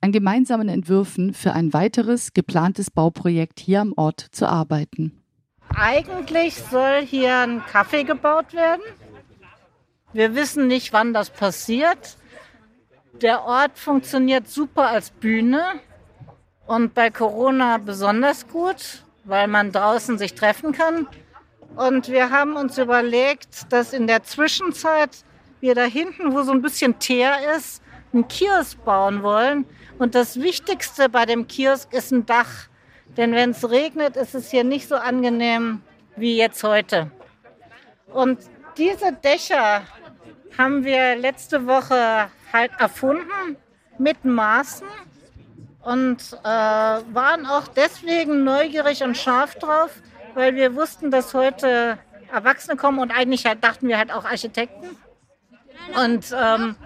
an 0.00 0.10
gemeinsamen 0.10 0.68
Entwürfen 0.68 1.34
für 1.34 1.52
ein 1.52 1.72
weiteres 1.72 2.32
geplantes 2.32 2.90
Bauprojekt 2.90 3.60
hier 3.60 3.80
am 3.80 3.92
Ort 3.96 4.26
zu 4.32 4.48
arbeiten. 4.48 5.22
Eigentlich 5.68 6.56
soll 6.56 7.00
hier 7.06 7.38
ein 7.38 7.62
Kaffee 7.64 8.02
gebaut 8.02 8.52
werden. 8.52 8.82
Wir 10.12 10.34
wissen 10.34 10.66
nicht, 10.66 10.92
wann 10.92 11.14
das 11.14 11.30
passiert. 11.30 12.16
Der 13.22 13.44
Ort 13.44 13.78
funktioniert 13.78 14.48
super 14.48 14.88
als 14.88 15.12
Bühne 15.12 15.62
und 16.66 16.92
bei 16.92 17.10
Corona 17.10 17.78
besonders 17.78 18.48
gut, 18.48 19.04
weil 19.22 19.46
man 19.46 19.70
draußen 19.70 20.18
sich 20.18 20.34
treffen 20.34 20.72
kann. 20.72 21.06
Und 21.76 22.08
wir 22.08 22.30
haben 22.30 22.56
uns 22.56 22.78
überlegt, 22.78 23.72
dass 23.72 23.92
in 23.92 24.06
der 24.06 24.22
Zwischenzeit 24.22 25.24
wir 25.60 25.74
da 25.74 25.84
hinten, 25.84 26.32
wo 26.32 26.42
so 26.42 26.52
ein 26.52 26.62
bisschen 26.62 26.98
Teer 26.98 27.36
ist, 27.56 27.82
einen 28.12 28.26
Kiosk 28.28 28.84
bauen 28.84 29.22
wollen, 29.22 29.66
und 30.00 30.14
das 30.14 30.40
Wichtigste 30.40 31.10
bei 31.10 31.26
dem 31.26 31.46
Kiosk 31.46 31.92
ist 31.92 32.10
ein 32.10 32.24
Dach. 32.24 32.68
Denn 33.18 33.34
wenn 33.34 33.50
es 33.50 33.68
regnet, 33.68 34.16
ist 34.16 34.34
es 34.34 34.50
hier 34.50 34.64
nicht 34.64 34.88
so 34.88 34.94
angenehm 34.94 35.82
wie 36.16 36.38
jetzt 36.38 36.64
heute. 36.64 37.10
Und 38.06 38.38
diese 38.78 39.12
Dächer 39.12 39.82
haben 40.56 40.84
wir 40.84 41.16
letzte 41.16 41.66
Woche 41.66 42.30
halt 42.50 42.70
erfunden 42.78 43.58
mit 43.98 44.24
Maßen 44.24 44.86
und 45.82 46.16
äh, 46.44 46.46
waren 46.46 47.44
auch 47.44 47.68
deswegen 47.68 48.42
neugierig 48.42 49.02
und 49.02 49.18
scharf 49.18 49.56
drauf, 49.56 49.90
weil 50.34 50.54
wir 50.54 50.74
wussten, 50.74 51.10
dass 51.10 51.34
heute 51.34 51.98
Erwachsene 52.32 52.76
kommen 52.76 52.98
und 52.98 53.10
eigentlich 53.10 53.46
halt 53.46 53.62
dachten 53.64 53.88
wir 53.88 53.98
halt 53.98 54.12
auch 54.12 54.24
Architekten. 54.24 54.96
Und 56.02 56.34
ähm, 56.36 56.76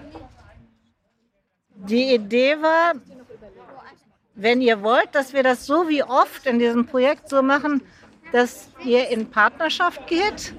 die 1.75 2.15
Idee 2.15 2.57
war, 2.63 2.95
wenn 4.35 4.61
ihr 4.61 4.83
wollt, 4.83 5.15
dass 5.15 5.33
wir 5.33 5.43
das 5.43 5.67
so 5.67 5.89
wie 5.89 6.03
oft 6.03 6.47
in 6.47 6.59
diesem 6.59 6.87
Projekt 6.87 7.29
so 7.29 7.43
machen, 7.43 7.83
dass 8.33 8.69
ihr 8.85 9.09
in 9.09 9.31
Partnerschaft 9.31 10.07
geht. 10.07 10.55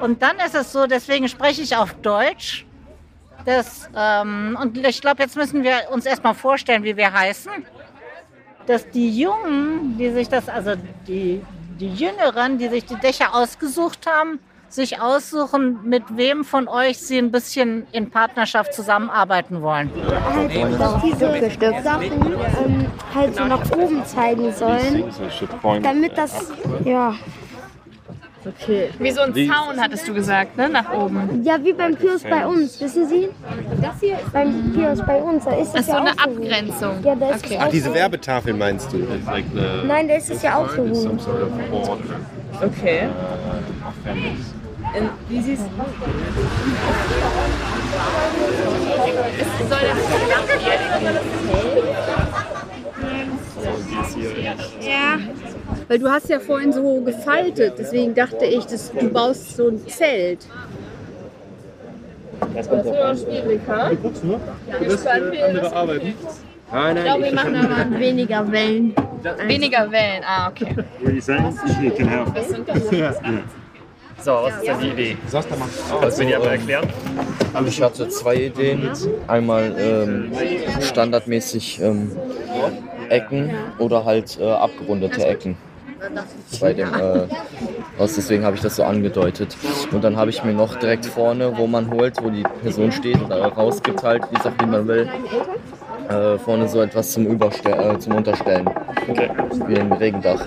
Und 0.00 0.22
dann 0.22 0.38
ist 0.38 0.54
es 0.54 0.72
so, 0.72 0.86
deswegen 0.86 1.28
spreche 1.28 1.62
ich 1.62 1.76
auf 1.76 1.94
Deutsch. 1.94 2.66
Dass, 3.44 3.88
ähm, 3.96 4.58
und 4.60 4.76
ich 4.76 5.00
glaube, 5.00 5.22
jetzt 5.22 5.36
müssen 5.36 5.62
wir 5.62 5.90
uns 5.90 6.06
erstmal 6.06 6.34
vorstellen, 6.34 6.82
wie 6.82 6.96
wir 6.96 7.12
heißen. 7.12 7.52
Dass 8.66 8.88
die 8.90 9.18
Jungen, 9.18 9.96
die 9.96 10.10
sich 10.10 10.28
das, 10.28 10.48
also 10.48 10.72
die, 11.06 11.40
die 11.80 11.92
Jüngeren, 11.94 12.58
die 12.58 12.68
sich 12.68 12.84
die 12.84 12.96
Dächer 12.96 13.34
ausgesucht 13.34 14.06
haben, 14.06 14.38
sich 14.68 15.00
aussuchen, 15.00 15.80
mit 15.82 16.04
wem 16.16 16.44
von 16.44 16.68
euch 16.68 16.98
sie 16.98 17.18
ein 17.18 17.32
bisschen 17.32 17.86
in 17.90 18.10
Partnerschaft 18.10 18.72
zusammenarbeiten 18.72 19.62
wollen. 19.62 19.90
Halt, 20.32 20.80
dass 20.80 21.02
diese 21.02 21.82
Sachen 21.82 22.12
ähm, 22.12 22.86
halt 23.14 23.34
so 23.34 23.44
nach 23.44 23.70
oben 23.72 24.04
zeigen 24.04 24.52
sollen, 24.52 25.04
damit 25.82 26.16
das, 26.16 26.52
ja. 26.84 27.14
Okay. 28.44 28.88
Wie 28.98 29.10
so 29.10 29.20
ein 29.20 29.34
Zaun, 29.34 29.78
hattest 29.78 30.08
du 30.08 30.14
gesagt, 30.14 30.56
ne? 30.56 30.68
Nach 30.68 30.90
oben. 30.92 31.42
Ja, 31.44 31.62
wie 31.62 31.74
beim 31.74 31.98
Kiosk 31.98 32.28
bei 32.28 32.46
uns, 32.46 32.80
wissen 32.80 33.06
Sie? 33.06 33.28
Das 33.82 34.00
hier 34.00 34.14
ist 34.14 34.32
beim 34.32 34.72
Kiosk 34.74 35.04
bei 35.06 35.22
uns, 35.22 35.44
da 35.44 35.50
ist 35.56 35.72
das 35.74 35.82
es 35.82 35.86
ja 35.88 35.94
so 35.94 36.00
eine 36.00 36.10
Abgrenzung. 36.12 37.04
Ja, 37.04 37.14
da 37.14 37.30
ist 37.30 37.44
Okay. 37.44 37.58
Ach, 37.60 37.68
diese. 37.68 37.90
Werbetafel 37.92 38.54
meinst 38.54 38.92
du? 38.92 38.98
Nein, 39.86 40.08
da 40.08 40.14
ist 40.14 40.30
es 40.30 40.42
ja 40.42 40.56
auch 40.56 40.70
so 40.70 40.82
gut. 40.84 41.20
Okay. 42.62 43.08
Wie 45.28 45.40
siehst 45.40 45.62
Soll 49.68 49.78
Ja, 49.86 49.94
weil 55.90 55.98
du 55.98 56.08
hast 56.08 56.28
ja 56.28 56.38
vorhin 56.38 56.72
so 56.72 57.00
gefaltet, 57.00 57.74
deswegen 57.76 58.14
dachte 58.14 58.44
ich, 58.44 58.64
dass 58.64 58.92
du 58.92 59.08
baust 59.08 59.56
so 59.56 59.70
ein 59.70 59.84
Zelt. 59.88 60.46
das 62.54 63.22
schwierig, 63.22 63.60
ha? 63.66 63.90
Ich 63.90 64.00
glaube, 64.00 64.40
wir 67.24 67.34
machen 67.34 67.56
aber 67.56 67.98
weniger 67.98 68.52
Wellen. 68.52 68.94
Weniger 69.48 69.90
Wellen, 69.90 70.22
ah, 70.24 70.48
okay. 70.48 70.76
So, 74.22 74.32
was 74.32 74.58
ist 74.58 74.66
denn 74.66 74.80
die 74.80 74.88
Idee? 74.88 75.16
Kannst 75.32 76.18
du 76.18 76.22
mir 76.22 76.28
die 76.28 76.34
einmal 76.34 76.50
erklären? 76.50 76.86
Ich 77.66 77.82
hatte 77.82 78.06
zwei 78.10 78.34
Ideen. 78.34 78.90
Einmal 79.26 79.74
ähm, 79.78 80.30
standardmäßig 80.82 81.80
ähm, 81.80 82.12
Ecken 83.08 83.50
oder 83.78 84.04
halt 84.04 84.38
äh, 84.38 84.44
abgerundete 84.44 85.26
Ecken. 85.26 85.56
Bei 86.60 86.72
dem 86.72 86.88
äh, 86.94 87.28
Haus, 87.98 88.14
deswegen 88.14 88.44
habe 88.44 88.56
ich 88.56 88.62
das 88.62 88.76
so 88.76 88.84
angedeutet. 88.84 89.56
Und 89.92 90.02
dann 90.02 90.16
habe 90.16 90.30
ich 90.30 90.42
mir 90.42 90.52
noch 90.52 90.76
direkt 90.76 91.06
vorne, 91.06 91.56
wo 91.56 91.66
man 91.66 91.90
holt, 91.90 92.22
wo 92.22 92.30
die 92.30 92.42
Person 92.62 92.90
steht 92.92 93.22
oder 93.22 93.46
rausgibt 93.46 94.02
halt, 94.02 94.24
auch 94.24 94.52
wie 94.60 94.66
man 94.66 94.88
will, 94.88 95.08
äh, 96.08 96.38
vorne 96.38 96.68
so 96.68 96.80
etwas 96.80 97.12
zum, 97.12 97.26
Überste 97.26 97.70
äh, 97.70 97.98
zum 97.98 98.14
Unterstellen. 98.14 98.68
Okay. 99.08 99.30
Wie 99.66 99.78
ein 99.78 99.92
Regendach. 99.92 100.46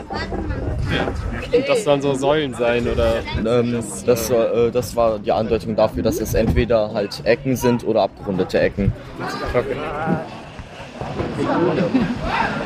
Und 1.53 1.69
das 1.69 1.83
sollen 1.83 2.01
so 2.01 2.13
Säulen 2.13 2.53
sein, 2.53 2.87
oder? 2.87 3.15
Ähm, 3.45 3.83
das, 4.05 4.27
soll, 4.27 4.67
äh, 4.67 4.71
das 4.71 4.95
war 4.95 5.19
die 5.19 5.31
Andeutung 5.31 5.75
dafür, 5.75 6.03
dass 6.03 6.19
es 6.19 6.33
entweder 6.33 6.93
halt 6.93 7.21
Ecken 7.25 7.55
sind 7.55 7.85
oder 7.85 8.01
abgerundete 8.03 8.59
Ecken. 8.59 8.91
Okay. 9.53 9.75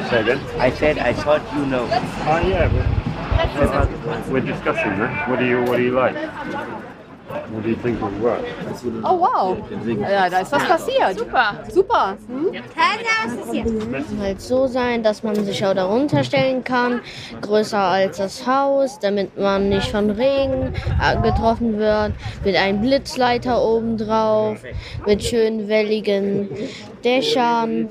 I 0.10 0.72
said 0.72 1.00
I 1.00 1.12
thought 1.12 1.42
you 1.54 1.66
know. 1.66 1.84
Oh 1.84 2.40
yeah, 2.40 2.70
but 2.70 4.30
we're 4.30 4.40
discussing 4.40 4.98
that. 5.00 5.30
What 5.30 5.40
do 5.40 5.46
you 5.46 5.62
What 5.64 5.78
do 5.78 5.84
you 5.84 5.92
like? 5.92 6.16
What 7.52 7.64
do 7.64 7.70
you 7.70 7.76
think 7.76 8.02
will 8.02 8.10
work? 8.22 8.42
Oh 9.04 9.16
wow, 9.16 9.58
ja, 10.00 10.30
da 10.30 10.40
ist 10.40 10.52
was 10.54 10.64
passiert. 10.64 11.20
Super. 11.20 11.56
Super. 11.70 12.18
Hm? 12.28 12.54
halt 14.20 14.40
so 14.42 14.68
sein, 14.68 15.04
dass 15.04 15.24
man 15.24 15.36
sich 15.44 15.66
auch 15.66 15.74
darunter 15.74 16.24
stellen 16.24 16.64
kann, 16.64 17.02
größer 17.42 17.78
als 17.78 18.18
das 18.18 18.48
Haus, 18.48 19.00
damit 19.00 19.38
man 19.38 19.68
nicht 19.68 19.92
von 19.92 20.10
Regen 20.10 20.74
äh, 21.02 21.22
getroffen 21.22 21.78
wird, 21.78 22.14
mit 22.46 22.56
einem 22.56 22.80
Blitzleiter 22.80 23.62
oben 23.62 23.98
drauf, 23.98 24.60
mit 25.06 25.22
schön 25.22 25.68
welligen 25.68 26.50
Dächern 27.04 27.90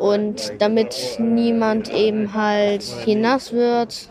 und 0.00 0.52
damit 0.58 1.18
niemand 1.18 1.92
eben 1.92 2.34
halt 2.34 2.82
hier 2.82 3.16
nass 3.16 3.52
wird. 3.52 4.10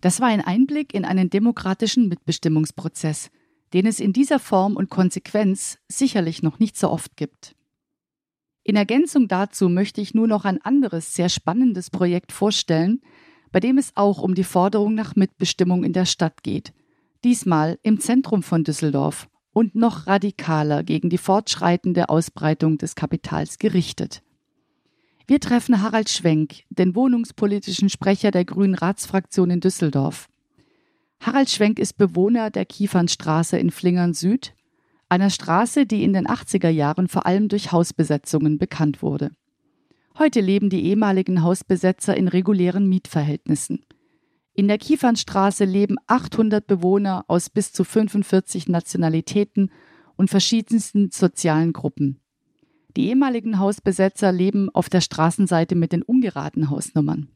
Das 0.00 0.20
war 0.20 0.28
ein 0.28 0.40
Einblick 0.40 0.94
in 0.94 1.04
einen 1.04 1.28
demokratischen 1.28 2.08
Mitbestimmungsprozess, 2.08 3.30
den 3.72 3.86
es 3.86 4.00
in 4.00 4.12
dieser 4.12 4.38
Form 4.38 4.76
und 4.76 4.90
Konsequenz 4.90 5.78
sicherlich 5.88 6.42
noch 6.42 6.58
nicht 6.58 6.76
so 6.76 6.90
oft 6.90 7.16
gibt. 7.16 7.54
In 8.62 8.76
Ergänzung 8.76 9.28
dazu 9.28 9.68
möchte 9.68 10.00
ich 10.00 10.14
nur 10.14 10.26
noch 10.26 10.44
ein 10.44 10.60
anderes, 10.62 11.14
sehr 11.14 11.28
spannendes 11.28 11.90
Projekt 11.90 12.32
vorstellen, 12.32 13.00
bei 13.52 13.60
dem 13.60 13.78
es 13.78 13.92
auch 13.96 14.22
um 14.22 14.34
die 14.34 14.44
Forderung 14.44 14.94
nach 14.94 15.16
Mitbestimmung 15.16 15.84
in 15.84 15.92
der 15.92 16.06
Stadt 16.06 16.42
geht. 16.42 16.72
Diesmal 17.24 17.78
im 17.82 18.00
Zentrum 18.00 18.42
von 18.42 18.64
Düsseldorf 18.64 19.28
und 19.52 19.74
noch 19.74 20.06
radikaler 20.06 20.82
gegen 20.82 21.10
die 21.10 21.18
fortschreitende 21.18 22.08
Ausbreitung 22.08 22.78
des 22.78 22.94
Kapitals 22.94 23.58
gerichtet. 23.58 24.22
Wir 25.26 25.40
treffen 25.40 25.80
Harald 25.80 26.08
Schwenk, 26.08 26.64
den 26.70 26.94
wohnungspolitischen 26.94 27.88
Sprecher 27.88 28.30
der 28.30 28.44
Grünen 28.44 28.74
Ratsfraktion 28.74 29.50
in 29.50 29.60
Düsseldorf. 29.60 30.28
Harald 31.20 31.50
Schwenk 31.50 31.78
ist 31.78 31.98
Bewohner 31.98 32.50
der 32.50 32.64
Kiefernstraße 32.64 33.58
in 33.58 33.70
Flingern 33.70 34.14
Süd, 34.14 34.54
einer 35.08 35.30
Straße, 35.30 35.86
die 35.86 36.04
in 36.04 36.12
den 36.12 36.26
80er 36.26 36.68
Jahren 36.68 37.08
vor 37.08 37.26
allem 37.26 37.48
durch 37.48 37.72
Hausbesetzungen 37.72 38.58
bekannt 38.58 39.02
wurde. 39.02 39.30
Heute 40.18 40.40
leben 40.40 40.70
die 40.70 40.84
ehemaligen 40.84 41.42
Hausbesetzer 41.42 42.16
in 42.16 42.28
regulären 42.28 42.88
Mietverhältnissen. 42.88 43.84
In 44.54 44.68
der 44.68 44.78
Kiefernstraße 44.78 45.64
leben 45.64 45.96
800 46.06 46.66
Bewohner 46.66 47.24
aus 47.28 47.50
bis 47.50 47.72
zu 47.72 47.84
45 47.84 48.68
Nationalitäten 48.68 49.70
und 50.16 50.28
verschiedensten 50.28 51.10
sozialen 51.10 51.72
Gruppen. 51.72 52.20
Die 52.96 53.08
ehemaligen 53.08 53.58
Hausbesetzer 53.58 54.32
leben 54.32 54.68
auf 54.70 54.88
der 54.88 55.00
Straßenseite 55.00 55.76
mit 55.76 55.92
den 55.92 56.02
ungeraden 56.02 56.70
Hausnummern. 56.70 57.28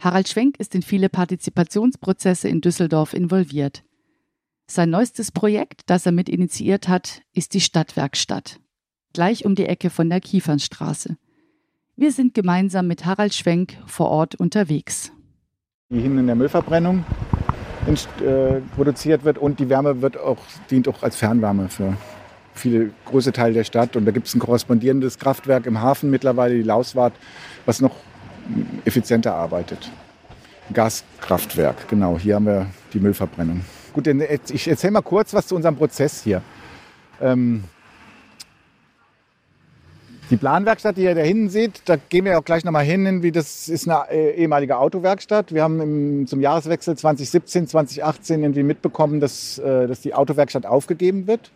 Harald 0.00 0.28
Schwenk 0.28 0.58
ist 0.58 0.74
in 0.74 0.82
viele 0.82 1.08
Partizipationsprozesse 1.08 2.48
in 2.48 2.60
Düsseldorf 2.60 3.14
involviert. 3.14 3.84
Sein 4.66 4.90
neuestes 4.90 5.30
Projekt, 5.30 5.82
das 5.86 6.06
er 6.06 6.12
mit 6.12 6.28
initiiert 6.28 6.88
hat, 6.88 7.22
ist 7.32 7.54
die 7.54 7.60
Stadtwerkstatt. 7.60 8.60
Gleich 9.12 9.44
um 9.44 9.54
die 9.54 9.66
Ecke 9.66 9.90
von 9.90 10.08
der 10.08 10.20
Kiefernstraße. 10.20 11.16
Wir 11.96 12.12
sind 12.12 12.34
gemeinsam 12.34 12.86
mit 12.86 13.04
Harald 13.04 13.34
Schwenk 13.34 13.76
vor 13.86 14.08
Ort 14.08 14.36
unterwegs. 14.36 15.12
Die 15.92 15.98
hinten 15.98 16.18
in 16.18 16.26
der 16.28 16.36
Müllverbrennung 16.36 17.04
äh, 17.88 18.60
produziert 18.76 19.24
wird 19.24 19.38
und 19.38 19.58
die 19.58 19.68
Wärme 19.68 20.00
wird 20.00 20.16
auch, 20.16 20.38
dient 20.70 20.86
auch 20.86 21.02
als 21.02 21.16
Fernwärme 21.16 21.68
für 21.68 21.96
viele 22.54 22.90
große 23.06 23.32
Teile 23.32 23.54
der 23.54 23.64
Stadt. 23.64 23.96
Und 23.96 24.04
da 24.04 24.12
gibt 24.12 24.28
es 24.28 24.34
ein 24.36 24.38
korrespondierendes 24.38 25.18
Kraftwerk 25.18 25.66
im 25.66 25.80
Hafen 25.80 26.08
mittlerweile, 26.08 26.54
die 26.54 26.62
Lauswart, 26.62 27.12
was 27.66 27.80
noch 27.80 27.96
effizienter 28.84 29.34
arbeitet. 29.34 29.90
Gaskraftwerk, 30.72 31.88
genau. 31.88 32.16
Hier 32.20 32.36
haben 32.36 32.46
wir 32.46 32.66
die 32.92 33.00
Müllverbrennung. 33.00 33.62
Gut, 33.92 34.06
ich 34.06 34.68
erzähle 34.68 34.92
mal 34.92 35.02
kurz 35.02 35.34
was 35.34 35.48
zu 35.48 35.56
unserem 35.56 35.74
Prozess 35.74 36.22
hier. 36.22 36.40
Ähm, 37.20 37.64
die 40.30 40.36
Planwerkstatt, 40.36 40.96
die 40.96 41.02
ihr 41.02 41.14
da 41.14 41.22
hinten 41.22 41.50
seht, 41.50 41.82
da 41.86 41.96
gehen 41.96 42.24
wir 42.24 42.38
auch 42.38 42.44
gleich 42.44 42.64
nochmal 42.64 42.84
hin, 42.84 43.22
wie 43.22 43.32
das 43.32 43.68
ist 43.68 43.88
eine 43.88 44.08
äh, 44.10 44.30
ehemalige 44.36 44.78
Autowerkstatt. 44.78 45.52
Wir 45.52 45.64
haben 45.64 45.80
im, 45.80 46.26
zum 46.28 46.40
Jahreswechsel 46.40 46.96
2017, 46.96 47.66
2018 47.66 48.42
irgendwie 48.42 48.62
mitbekommen, 48.62 49.18
dass, 49.18 49.58
äh, 49.58 49.88
dass 49.88 50.00
die 50.00 50.14
Autowerkstatt 50.14 50.66
aufgegeben 50.66 51.26
wird. 51.26 51.50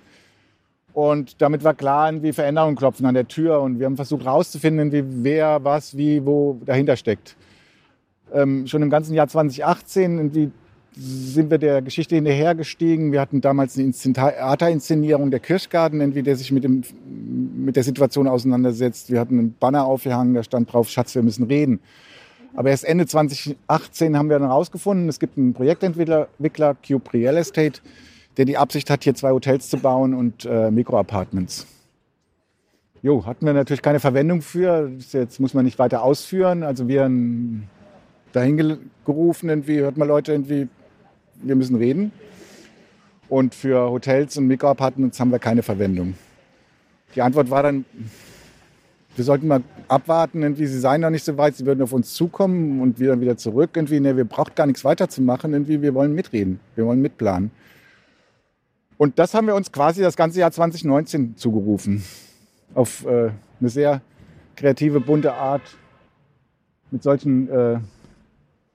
Und 0.92 1.40
damit 1.40 1.62
war 1.62 1.74
klar, 1.74 2.22
wie 2.22 2.32
Veränderungen 2.32 2.76
klopfen 2.76 3.06
an 3.06 3.14
der 3.14 3.28
Tür. 3.28 3.60
Und 3.60 3.78
wir 3.78 3.86
haben 3.86 3.96
versucht 3.96 4.24
herauszufinden, 4.24 4.92
wie 4.92 5.04
wer, 5.24 5.62
was, 5.62 5.96
wie, 5.96 6.24
wo 6.24 6.60
dahinter 6.64 6.96
steckt. 6.96 7.36
Ähm, 8.32 8.66
schon 8.66 8.82
im 8.82 8.90
ganzen 8.90 9.14
Jahr 9.14 9.28
2018 9.28 10.34
wie 10.34 10.50
sind 10.96 11.50
wir 11.50 11.58
der 11.58 11.82
Geschichte 11.82 12.14
hinterhergestiegen. 12.14 13.12
Wir 13.12 13.20
hatten 13.20 13.40
damals 13.40 13.76
eine 13.78 13.90
Theaterinszenierung 13.92 15.30
der 15.30 15.40
Kirchgarten, 15.40 16.12
der 16.24 16.36
sich 16.36 16.52
mit, 16.52 16.64
dem, 16.64 16.82
mit 17.56 17.76
der 17.76 17.82
Situation 17.82 18.28
auseinandersetzt. 18.28 19.10
Wir 19.10 19.20
hatten 19.20 19.38
einen 19.38 19.54
Banner 19.58 19.84
aufgehangen, 19.84 20.34
da 20.34 20.42
stand 20.42 20.72
drauf, 20.72 20.88
Schatz, 20.88 21.14
wir 21.14 21.22
müssen 21.22 21.44
reden. 21.46 21.80
Aber 22.54 22.70
erst 22.70 22.84
Ende 22.84 23.06
2018 23.06 24.16
haben 24.16 24.30
wir 24.30 24.38
dann 24.38 24.48
herausgefunden, 24.48 25.08
es 25.08 25.18
gibt 25.18 25.36
einen 25.36 25.54
Projektentwickler, 25.54 26.28
Cube 26.86 27.12
Real 27.12 27.36
Estate, 27.36 27.80
der 28.36 28.44
die 28.44 28.56
Absicht 28.56 28.90
hat, 28.90 29.02
hier 29.02 29.14
zwei 29.14 29.32
Hotels 29.32 29.68
zu 29.68 29.78
bauen 29.78 30.14
und 30.14 30.44
äh, 30.44 30.70
Mikroapartments. 30.70 31.66
Jo, 33.02 33.26
hatten 33.26 33.44
wir 33.44 33.52
natürlich 33.52 33.82
keine 33.82 34.00
Verwendung 34.00 34.40
für. 34.40 34.90
Jetzt 35.12 35.38
muss 35.38 35.52
man 35.52 35.64
nicht 35.64 35.78
weiter 35.78 36.02
ausführen. 36.02 36.62
Also 36.62 36.88
wir 36.88 37.10
dahin 38.32 38.78
gerufen, 39.04 39.50
irgendwie 39.50 39.80
hört 39.80 39.96
mal 39.96 40.08
Leute 40.08 40.32
irgendwie, 40.32 40.68
wir 41.42 41.56
müssen 41.56 41.76
reden. 41.76 42.12
Und 43.28 43.54
für 43.54 43.90
Hotels 43.90 44.36
und 44.36 44.46
Mikroapartments 44.46 45.18
haben 45.18 45.32
wir 45.32 45.38
keine 45.38 45.62
Verwendung. 45.62 46.14
Die 47.14 47.22
Antwort 47.22 47.50
war 47.50 47.62
dann, 47.62 47.84
wir 49.16 49.24
sollten 49.24 49.46
mal 49.46 49.62
abwarten, 49.88 50.42
irgendwie, 50.42 50.66
sie 50.66 50.78
seien 50.78 51.00
noch 51.00 51.10
nicht 51.10 51.24
so 51.24 51.36
weit, 51.36 51.56
sie 51.56 51.66
würden 51.66 51.82
auf 51.82 51.92
uns 51.92 52.14
zukommen 52.14 52.80
und 52.80 52.98
wir 52.98 53.08
dann 53.08 53.20
wieder 53.20 53.36
zurück. 53.36 53.70
Irgendwie, 53.74 54.00
nee, 54.00 54.16
wir 54.16 54.24
brauchen 54.24 54.54
gar 54.54 54.66
nichts 54.66 54.84
weiterzumachen, 54.84 55.52
irgendwie, 55.52 55.80
wir 55.80 55.94
wollen 55.94 56.14
mitreden, 56.14 56.60
wir 56.74 56.86
wollen 56.86 57.00
mitplanen. 57.00 57.50
Und 58.96 59.18
das 59.18 59.34
haben 59.34 59.46
wir 59.46 59.54
uns 59.54 59.72
quasi 59.72 60.02
das 60.02 60.16
ganze 60.16 60.40
Jahr 60.40 60.52
2019 60.52 61.36
zugerufen. 61.36 62.04
Auf 62.74 63.04
äh, 63.06 63.30
eine 63.60 63.68
sehr 63.68 64.02
kreative, 64.56 65.00
bunte 65.00 65.34
Art. 65.34 65.62
Mit 66.90 67.02
solchen 67.02 67.48
äh, 67.48 67.78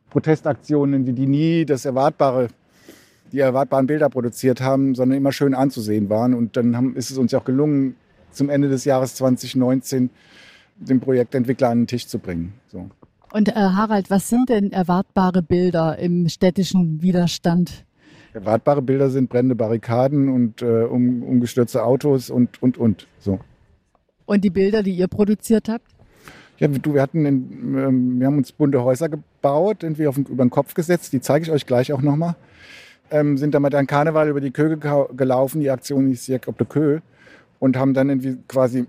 Protestaktionen, 0.09 1.05
wie 1.05 1.13
die 1.13 1.27
nie 1.27 1.65
das 1.65 1.85
Erwartbare, 1.85 2.47
die 3.31 3.39
erwartbaren 3.39 3.87
Bilder 3.87 4.09
produziert 4.09 4.61
haben, 4.61 4.95
sondern 4.95 5.17
immer 5.17 5.31
schön 5.31 5.53
anzusehen 5.53 6.09
waren. 6.09 6.33
Und 6.33 6.57
dann 6.57 6.75
haben, 6.75 6.95
ist 6.95 7.11
es 7.11 7.17
uns 7.17 7.31
ja 7.31 7.39
auch 7.39 7.45
gelungen, 7.45 7.95
zum 8.31 8.49
Ende 8.49 8.69
des 8.69 8.85
Jahres 8.85 9.15
2019 9.15 10.09
den 10.77 10.99
Projektentwickler 10.99 11.69
an 11.69 11.81
den 11.81 11.87
Tisch 11.87 12.07
zu 12.07 12.19
bringen. 12.19 12.53
So. 12.67 12.89
Und 13.31 13.49
äh, 13.49 13.53
Harald, 13.53 14.09
was 14.09 14.29
sind 14.29 14.49
denn 14.49 14.71
erwartbare 14.71 15.41
Bilder 15.41 15.97
im 15.99 16.29
städtischen 16.29 17.01
Widerstand? 17.01 17.85
Erwartbare 18.33 18.81
Bilder 18.81 19.09
sind 19.09 19.29
brennende 19.29 19.55
Barrikaden 19.55 20.29
und 20.29 20.61
äh, 20.61 20.83
um, 20.83 21.23
umgestürzte 21.23 21.83
Autos 21.83 22.29
und, 22.29 22.61
und, 22.61 22.77
und. 22.77 23.07
So. 23.19 23.39
Und 24.25 24.43
die 24.43 24.49
Bilder, 24.49 24.83
die 24.83 24.93
ihr 24.93 25.07
produziert 25.07 25.69
habt? 25.69 25.85
Ja, 26.59 26.67
du, 26.67 26.93
wir 26.93 27.01
hatten, 27.01 27.25
in, 27.25 27.75
ähm, 27.77 28.19
wir 28.19 28.27
haben 28.27 28.37
uns 28.37 28.51
bunte 28.51 28.83
Häuser 28.83 29.09
gebaut, 29.39 29.83
irgendwie 29.83 30.07
auf, 30.07 30.17
über 30.17 30.43
den 30.43 30.49
Kopf 30.49 30.73
gesetzt. 30.73 31.13
Die 31.13 31.21
zeige 31.21 31.43
ich 31.43 31.51
euch 31.51 31.65
gleich 31.65 31.93
auch 31.93 32.01
nochmal. 32.01 32.35
Ähm, 33.11 33.37
sind 33.37 33.57
mit 33.59 33.73
einem 33.73 33.87
Karneval 33.87 34.29
über 34.29 34.41
die 34.41 34.51
Köhe 34.51 34.77
gelaufen. 34.77 35.61
Die 35.61 35.71
Aktion 35.71 36.07
hieß 36.07 36.27
Jack 36.27 36.47
op 36.47 36.57
de 36.57 36.67
Köhe. 36.67 37.01
Und 37.59 37.75
haben 37.77 37.93
dann 37.93 38.09
irgendwie 38.09 38.37
quasi 38.47 38.85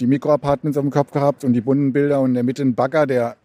die 0.00 0.06
Mikroapartments 0.06 0.76
auf 0.76 0.84
dem 0.84 0.90
Kopf 0.90 1.10
gehabt 1.10 1.44
und 1.44 1.52
die 1.52 1.60
bunten 1.60 1.92
Bilder 1.92 2.20
und 2.20 2.30
in 2.30 2.34
der 2.34 2.42
Mitte 2.42 2.62
ein 2.62 2.74
Bagger, 2.74 3.06
der 3.06 3.36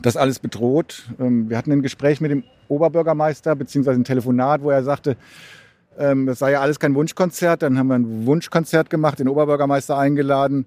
das 0.00 0.16
alles 0.16 0.38
bedroht. 0.38 1.08
Ähm, 1.18 1.48
wir 1.48 1.56
hatten 1.56 1.72
ein 1.72 1.82
Gespräch 1.82 2.20
mit 2.20 2.30
dem 2.30 2.44
Oberbürgermeister, 2.68 3.54
beziehungsweise 3.56 4.00
ein 4.00 4.04
Telefonat, 4.04 4.62
wo 4.62 4.70
er 4.70 4.82
sagte, 4.82 5.16
ähm, 5.98 6.26
das 6.26 6.38
sei 6.38 6.52
ja 6.52 6.60
alles 6.60 6.78
kein 6.78 6.94
Wunschkonzert. 6.94 7.62
Dann 7.62 7.78
haben 7.78 7.88
wir 7.88 7.94
ein 7.94 8.26
Wunschkonzert 8.26 8.90
gemacht, 8.90 9.18
den 9.18 9.28
Oberbürgermeister 9.28 9.98
eingeladen. 9.98 10.66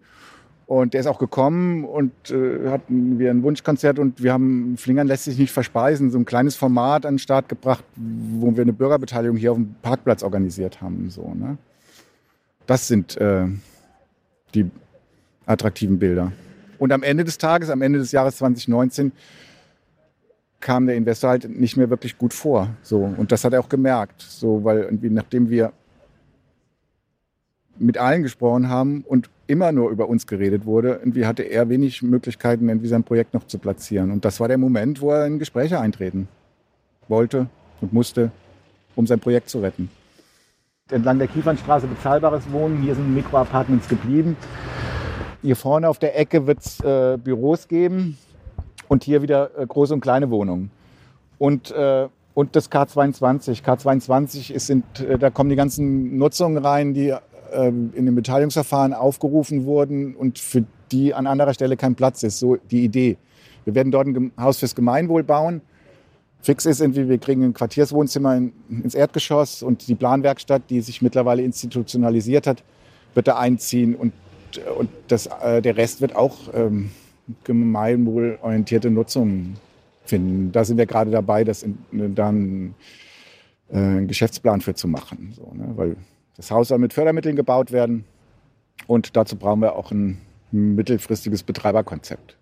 Und 0.68 0.94
der 0.96 1.02
ist 1.02 1.08
auch 1.08 1.20
gekommen 1.20 1.84
und 1.86 2.12
äh, 2.32 2.70
hatten 2.70 3.20
wir 3.20 3.30
ein 3.30 3.44
Wunschkonzert 3.44 4.00
und 4.00 4.24
wir 4.24 4.34
haben 4.34 4.78
Flingern 4.78 5.06
lässt 5.06 5.26
sich 5.26 5.38
nicht 5.38 5.52
verspeisen, 5.52 6.10
so 6.10 6.18
ein 6.18 6.26
kleines 6.26 6.56
Format 6.56 7.06
an 7.06 7.16
den 7.16 7.20
Start 7.20 7.50
gebracht, 7.50 7.84
wo 7.96 8.56
wir 8.56 8.64
eine 8.64 8.74
Bürgerbeteiligung 8.74 9.38
hier 9.38 9.52
auf 9.52 9.58
dem 9.58 9.76
Parkplatz 9.84 10.24
organisiert 10.24 10.82
haben. 10.82 11.12
So, 11.12 11.34
ne? 11.36 11.58
Das 12.66 12.88
sind 12.88 13.16
äh, 13.18 13.46
die 14.56 14.72
attraktiven 15.46 16.00
Bilder. 16.00 16.32
Und 16.80 16.92
am 16.92 17.04
Ende 17.04 17.24
des 17.24 17.38
Tages, 17.38 17.70
am 17.70 17.84
Ende 17.84 18.00
des 18.00 18.12
Jahres 18.12 18.38
2019, 18.38 19.12
kam 20.60 20.88
der 20.88 20.96
Investor 20.96 21.30
halt 21.30 21.48
nicht 21.48 21.78
mehr 21.78 21.92
wirklich 21.92 22.18
gut 22.18 22.34
vor. 22.34 22.70
So. 22.82 23.04
Und 23.04 23.32
das 23.32 23.44
hat 23.44 23.54
er 23.54 23.60
auch 23.60 23.70
gemerkt. 23.70 24.24
So, 24.24 24.64
weil 24.64 24.90
nachdem 25.04 25.52
wir 25.52 25.74
mit 27.78 28.00
allen 28.00 28.24
gesprochen 28.24 28.68
haben 28.68 29.04
und 29.08 29.30
immer 29.48 29.72
nur 29.72 29.90
über 29.90 30.10
uns 30.10 30.28
geredet 30.28 30.66
wurde, 30.66 31.00
irgendwie 31.02 31.26
hatte 31.26 31.44
er 31.44 31.70
wenig 31.70 32.02
Möglichkeiten, 32.02 32.70
irgendwie 32.70 32.88
sein 32.88 33.04
Projekt 33.04 33.34
noch 33.34 33.46
zu 33.46 33.60
platzieren. 33.60 34.12
Und 34.12 34.26
das 34.26 34.40
war 34.40 34.48
der 34.48 34.58
Moment, 34.58 35.02
wo 35.02 35.12
er 35.12 35.26
in 35.26 35.40
Gespräche 35.40 35.80
eintreten 35.80 36.28
wollte 37.08 37.48
und 37.82 37.94
musste, 37.94 38.32
um 38.96 39.06
sein 39.06 39.20
Projekt 39.20 39.50
zu 39.50 39.60
retten. 39.60 39.90
Entlang 40.92 41.18
der 41.18 41.28
Kiefernstraße 41.28 41.88
bezahlbares 41.88 42.52
Wohnen, 42.52 42.82
hier 42.82 42.96
sind 42.96 43.14
Mikroapartments 43.14 43.88
geblieben. 43.88 44.38
Hier 45.42 45.56
vorne 45.56 45.90
auf 45.90 46.00
der 46.00 46.18
Ecke 46.18 46.48
wird 46.48 46.60
es 46.60 46.80
äh, 46.82 47.18
Büros 47.18 47.68
geben 47.68 48.18
und 48.88 49.04
hier 49.04 49.22
wieder 49.22 49.52
äh, 49.58 49.66
große 49.66 49.94
und 49.94 50.02
kleine 50.02 50.30
Wohnungen. 50.30 50.72
Und, 51.38 51.72
äh, 51.72 52.08
und 52.34 52.56
das 52.56 52.72
K22. 52.72 53.64
K22 53.64 54.52
ist, 54.52 54.68
sind, 54.68 55.00
äh, 55.00 55.18
da 55.18 55.30
kommen 55.30 55.50
die 55.50 55.56
ganzen 55.56 56.18
Nutzungen 56.18 56.58
rein, 56.58 56.94
die 56.94 57.14
ähm, 57.56 57.92
in 57.96 58.06
dem 58.06 58.16
Beteiligungsverfahren 58.16 58.94
aufgerufen 58.94 59.66
wurden 59.66 60.16
und 60.16 60.40
für 60.40 60.66
die 60.92 61.14
an 61.14 61.28
anderer 61.28 61.54
Stelle 61.54 61.78
kein 61.78 61.96
Platz 61.96 62.24
ist. 62.24 62.40
So 62.40 62.58
die 62.58 62.84
Idee. 62.84 63.18
Wir 63.64 63.74
werden 63.76 63.92
dort 63.92 64.08
ein 64.08 64.32
Haus 64.38 64.60
fürs 64.60 64.76
Gemeinwohl 64.76 65.24
bauen 65.24 65.62
fix 66.46 66.66
ist, 66.68 66.80
irgendwie, 66.80 67.10
wir 67.10 67.18
kriegen 67.18 67.44
ein 67.44 67.54
Quartierswohnzimmer 67.54 68.38
in, 68.38 68.54
ins 68.70 68.94
Erdgeschoss 68.94 69.64
und 69.64 69.88
die 69.88 69.96
Planwerkstatt, 69.96 70.62
die 70.70 70.82
sich 70.82 71.02
mittlerweile 71.02 71.42
institutionalisiert 71.42 72.46
hat, 72.46 72.64
wird 73.16 73.28
da 73.28 73.38
einziehen 73.38 73.96
und, 73.96 74.14
und 74.78 74.90
das, 75.08 75.26
äh, 75.26 75.62
der 75.62 75.76
Rest 75.76 76.02
wird 76.02 76.16
auch 76.16 76.38
ähm, 76.54 76.92
gemeinwohlorientierte 77.44 78.92
Nutzung 78.92 79.56
finden. 80.06 80.52
Da 80.52 80.64
sind 80.64 80.78
wir 80.78 80.86
gerade 80.86 81.10
dabei, 81.10 81.44
das 81.44 81.64
in, 81.64 81.80
dann 82.14 82.76
äh, 83.70 83.78
einen 83.78 84.08
Geschäftsplan 84.08 84.62
für 84.62 84.76
zu 84.76 84.88
machen. 84.88 85.34
So, 85.36 85.52
ne? 85.52 85.72
Weil 85.76 85.96
das 86.38 86.52
Haus 86.52 86.68
soll 86.70 86.80
mit 86.80 86.94
Fördermitteln 86.94 87.36
gebaut 87.36 87.72
werden 87.72 88.06
und 88.88 89.16
dazu 89.16 89.36
brauchen 89.36 89.62
wir 89.62 89.76
auch 89.76 89.92
ein 89.92 90.22
mittelfristiges 90.52 91.44
Betreiberkonzept. 91.44 92.38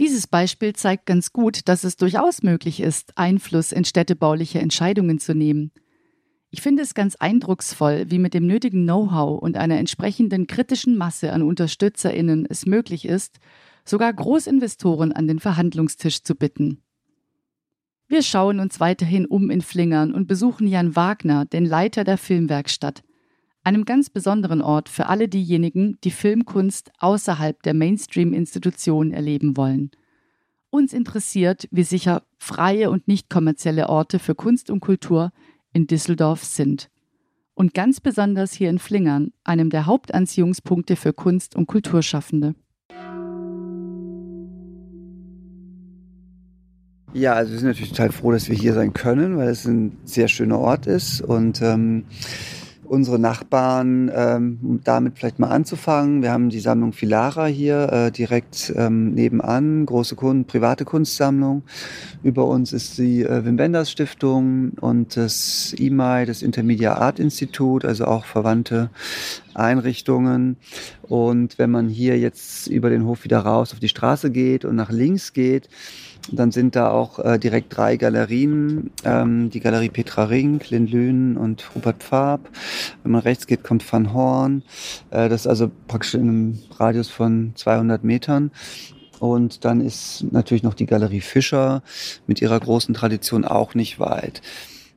Dieses 0.00 0.26
Beispiel 0.26 0.72
zeigt 0.72 1.06
ganz 1.06 1.32
gut, 1.32 1.68
dass 1.68 1.84
es 1.84 1.96
durchaus 1.96 2.42
möglich 2.42 2.80
ist, 2.80 3.16
Einfluss 3.16 3.70
in 3.70 3.84
städtebauliche 3.84 4.58
Entscheidungen 4.58 5.20
zu 5.20 5.34
nehmen. 5.34 5.70
Ich 6.50 6.62
finde 6.62 6.82
es 6.82 6.94
ganz 6.94 7.16
eindrucksvoll, 7.16 8.06
wie 8.10 8.18
mit 8.18 8.34
dem 8.34 8.46
nötigen 8.46 8.84
Know-how 8.84 9.40
und 9.40 9.56
einer 9.56 9.78
entsprechenden 9.78 10.46
kritischen 10.46 10.96
Masse 10.96 11.32
an 11.32 11.42
Unterstützerinnen 11.42 12.46
es 12.48 12.66
möglich 12.66 13.06
ist, 13.06 13.38
sogar 13.84 14.12
Großinvestoren 14.12 15.12
an 15.12 15.28
den 15.28 15.38
Verhandlungstisch 15.38 16.22
zu 16.22 16.34
bitten. 16.34 16.80
Wir 18.08 18.22
schauen 18.22 18.60
uns 18.60 18.80
weiterhin 18.80 19.26
um 19.26 19.50
in 19.50 19.62
Flingern 19.62 20.12
und 20.12 20.26
besuchen 20.26 20.66
Jan 20.66 20.94
Wagner, 20.94 21.44
den 21.44 21.64
Leiter 21.64 22.04
der 22.04 22.18
Filmwerkstatt, 22.18 23.02
einem 23.64 23.86
ganz 23.86 24.10
besonderen 24.10 24.60
Ort 24.60 24.88
für 24.88 25.06
alle 25.06 25.26
diejenigen, 25.26 25.98
die 26.04 26.10
Filmkunst 26.10 26.92
außerhalb 26.98 27.62
der 27.62 27.74
Mainstream-Institutionen 27.74 29.12
erleben 29.12 29.56
wollen. 29.56 29.90
Uns 30.70 30.92
interessiert, 30.92 31.66
wie 31.70 31.82
sicher 31.82 32.22
freie 32.38 32.90
und 32.90 33.08
nicht 33.08 33.30
kommerzielle 33.30 33.88
Orte 33.88 34.18
für 34.18 34.34
Kunst 34.34 34.70
und 34.70 34.80
Kultur 34.80 35.32
in 35.72 35.86
Düsseldorf 35.86 36.44
sind. 36.44 36.90
Und 37.54 37.72
ganz 37.72 38.00
besonders 38.00 38.52
hier 38.52 38.68
in 38.68 38.78
Flingern, 38.78 39.32
einem 39.44 39.70
der 39.70 39.86
Hauptanziehungspunkte 39.86 40.96
für 40.96 41.12
Kunst- 41.12 41.56
und 41.56 41.66
Kulturschaffende. 41.66 42.54
Ja, 47.12 47.34
also 47.34 47.52
wir 47.52 47.60
sind 47.60 47.68
natürlich 47.68 47.92
total 47.92 48.10
froh, 48.10 48.32
dass 48.32 48.48
wir 48.48 48.56
hier 48.56 48.74
sein 48.74 48.92
können, 48.92 49.36
weil 49.36 49.48
es 49.48 49.64
ein 49.66 49.96
sehr 50.04 50.26
schöner 50.26 50.58
Ort 50.58 50.88
ist 50.88 51.20
und 51.20 51.62
ähm, 51.62 52.06
unsere 52.84 53.18
Nachbarn 53.18 54.10
ähm, 54.14 54.80
damit 54.84 55.18
vielleicht 55.18 55.38
mal 55.38 55.48
anzufangen. 55.48 56.22
Wir 56.22 56.32
haben 56.32 56.48
die 56.48 56.60
Sammlung 56.60 56.92
Filara 56.92 57.46
hier 57.46 57.92
äh, 57.92 58.10
direkt 58.10 58.72
ähm, 58.76 59.14
nebenan, 59.14 59.86
große 59.86 60.16
Kunden, 60.16 60.44
private 60.44 60.84
Kunstsammlung. 60.84 61.62
Über 62.22 62.46
uns 62.46 62.72
ist 62.72 62.98
die 62.98 63.22
äh, 63.22 63.44
Wim 63.44 63.58
Wenders 63.58 63.90
Stiftung 63.90 64.72
und 64.80 65.16
das 65.16 65.74
IMAI, 65.78 66.26
das 66.26 66.42
Intermedia 66.42 66.94
Art 66.94 67.18
Institut, 67.18 67.84
also 67.84 68.04
auch 68.04 68.24
verwandte 68.24 68.90
Einrichtungen. 69.54 70.56
Und 71.02 71.58
wenn 71.58 71.70
man 71.70 71.88
hier 71.88 72.18
jetzt 72.18 72.66
über 72.66 72.90
den 72.90 73.04
Hof 73.04 73.24
wieder 73.24 73.40
raus 73.40 73.72
auf 73.72 73.80
die 73.80 73.88
Straße 73.88 74.30
geht 74.30 74.64
und 74.64 74.76
nach 74.76 74.90
links 74.90 75.32
geht, 75.32 75.68
dann 76.32 76.52
sind 76.52 76.76
da 76.76 76.90
auch 76.90 77.18
äh, 77.18 77.38
direkt 77.38 77.76
drei 77.76 77.96
Galerien, 77.96 78.90
ähm, 79.04 79.50
die 79.50 79.60
Galerie 79.60 79.90
Petra 79.90 80.24
Ring, 80.24 80.58
Clint 80.58 80.90
Lühn 80.90 81.36
und 81.36 81.64
Rupert 81.74 82.02
Farb. 82.02 82.48
Wenn 83.02 83.12
man 83.12 83.22
rechts 83.22 83.46
geht, 83.46 83.62
kommt 83.62 83.90
Van 83.90 84.12
Horn. 84.12 84.62
Äh, 85.10 85.28
das 85.28 85.42
ist 85.42 85.46
also 85.46 85.70
praktisch 85.86 86.14
in 86.14 86.22
einem 86.22 86.58
Radius 86.78 87.08
von 87.08 87.52
200 87.56 88.04
Metern. 88.04 88.50
Und 89.20 89.64
dann 89.64 89.80
ist 89.80 90.26
natürlich 90.32 90.62
noch 90.62 90.74
die 90.74 90.86
Galerie 90.86 91.20
Fischer 91.20 91.82
mit 92.26 92.42
ihrer 92.42 92.58
großen 92.58 92.94
Tradition 92.94 93.44
auch 93.44 93.74
nicht 93.74 94.00
weit. 94.00 94.42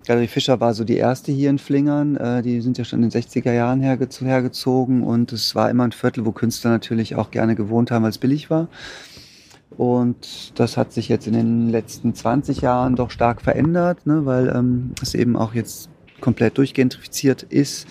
Galerie 0.05 0.27
Fischer 0.27 0.61
war 0.61 0.73
so 0.73 0.85
die 0.85 0.95
erste 0.95 1.33
hier 1.33 1.49
in 1.49 1.59
Flingern. 1.59 2.15
Äh, 2.15 2.41
die 2.41 2.61
sind 2.61 2.77
ja 2.77 2.85
schon 2.85 3.03
in 3.03 3.09
den 3.09 3.21
60er 3.21 3.51
Jahren 3.51 3.81
hergezogen 3.81 5.03
und 5.03 5.33
es 5.33 5.53
war 5.55 5.69
immer 5.69 5.83
ein 5.83 5.91
Viertel, 5.91 6.25
wo 6.25 6.31
Künstler 6.31 6.71
natürlich 6.71 7.15
auch 7.15 7.31
gerne 7.31 7.55
gewohnt 7.55 7.91
haben, 7.91 8.03
weil 8.03 8.11
es 8.11 8.17
billig 8.17 8.49
war. 8.49 8.69
Und 9.77 10.59
das 10.59 10.75
hat 10.75 10.91
sich 10.91 11.07
jetzt 11.07 11.27
in 11.27 11.33
den 11.33 11.69
letzten 11.69 12.15
20 12.15 12.61
Jahren 12.61 12.95
doch 12.95 13.11
stark 13.11 13.41
verändert, 13.41 14.07
ne, 14.07 14.25
weil 14.25 14.49
ähm, 14.49 14.93
es 15.01 15.13
eben 15.13 15.35
auch 15.35 15.53
jetzt 15.53 15.89
komplett 16.19 16.57
durchgentrifiziert 16.57 17.43
ist. 17.43 17.87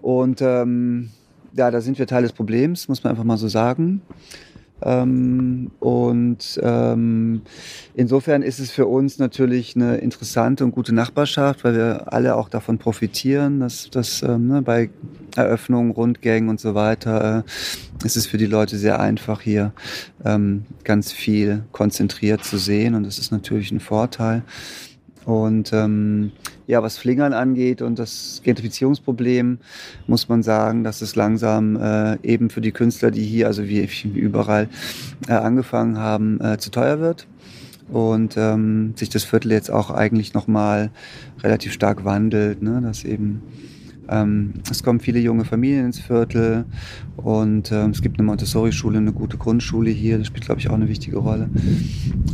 Und 0.00 0.40
ähm, 0.40 1.10
ja, 1.52 1.70
da 1.70 1.80
sind 1.82 1.98
wir 1.98 2.06
Teil 2.06 2.22
des 2.22 2.32
Problems, 2.32 2.88
muss 2.88 3.04
man 3.04 3.10
einfach 3.10 3.24
mal 3.24 3.36
so 3.36 3.48
sagen. 3.48 4.00
Ähm, 4.84 5.70
und 5.80 6.60
ähm, 6.62 7.42
insofern 7.94 8.42
ist 8.42 8.58
es 8.58 8.70
für 8.70 8.86
uns 8.86 9.18
natürlich 9.18 9.74
eine 9.76 9.96
interessante 9.96 10.64
und 10.64 10.72
gute 10.72 10.94
Nachbarschaft, 10.94 11.64
weil 11.64 11.74
wir 11.74 12.12
alle 12.12 12.36
auch 12.36 12.50
davon 12.50 12.78
profitieren, 12.78 13.60
dass, 13.60 13.88
dass 13.90 14.22
ähm, 14.22 14.48
ne, 14.48 14.62
bei 14.62 14.90
Eröffnungen, 15.36 15.90
Rundgängen 15.90 16.50
und 16.50 16.60
so 16.60 16.74
weiter 16.74 17.44
äh, 17.44 18.06
ist 18.06 18.16
es 18.16 18.26
für 18.26 18.36
die 18.36 18.46
Leute 18.46 18.76
sehr 18.76 19.00
einfach 19.00 19.40
hier 19.40 19.72
ähm, 20.24 20.66
ganz 20.84 21.12
viel 21.12 21.64
konzentriert 21.72 22.44
zu 22.44 22.58
sehen 22.58 22.94
und 22.94 23.04
das 23.04 23.18
ist 23.18 23.32
natürlich 23.32 23.72
ein 23.72 23.80
Vorteil. 23.80 24.42
Und 25.24 25.72
ähm, 25.72 26.32
ja, 26.66 26.82
was 26.82 26.98
Flingern 26.98 27.32
angeht 27.32 27.82
und 27.82 27.98
das 27.98 28.40
Gentrifizierungsproblem, 28.44 29.58
muss 30.06 30.28
man 30.28 30.42
sagen, 30.42 30.84
dass 30.84 31.02
es 31.02 31.16
langsam 31.16 31.76
äh, 31.76 32.18
eben 32.22 32.50
für 32.50 32.60
die 32.60 32.72
Künstler, 32.72 33.10
die 33.10 33.24
hier, 33.24 33.46
also 33.46 33.64
wie 33.64 33.88
überall 34.14 34.68
äh, 35.28 35.32
angefangen 35.32 35.98
haben, 35.98 36.40
äh, 36.40 36.58
zu 36.58 36.70
teuer 36.70 37.00
wird. 37.00 37.26
Und 37.90 38.36
ähm, 38.38 38.94
sich 38.96 39.10
das 39.10 39.24
Viertel 39.24 39.52
jetzt 39.52 39.70
auch 39.70 39.90
eigentlich 39.90 40.32
nochmal 40.32 40.90
relativ 41.42 41.72
stark 41.74 42.04
wandelt, 42.04 42.62
ne? 42.62 42.80
dass 42.82 43.04
eben 43.04 43.42
ähm, 44.08 44.54
es 44.70 44.82
kommen 44.82 45.00
viele 45.00 45.18
junge 45.18 45.44
Familien 45.44 45.86
ins 45.86 46.00
Viertel 46.00 46.64
und 47.16 47.72
ähm, 47.72 47.90
es 47.90 48.02
gibt 48.02 48.18
eine 48.18 48.26
Montessori-Schule, 48.26 48.98
eine 48.98 49.12
gute 49.12 49.36
Grundschule 49.36 49.90
hier, 49.90 50.18
das 50.18 50.26
spielt, 50.26 50.44
glaube 50.44 50.60
ich, 50.60 50.68
auch 50.68 50.74
eine 50.74 50.88
wichtige 50.88 51.18
Rolle. 51.18 51.48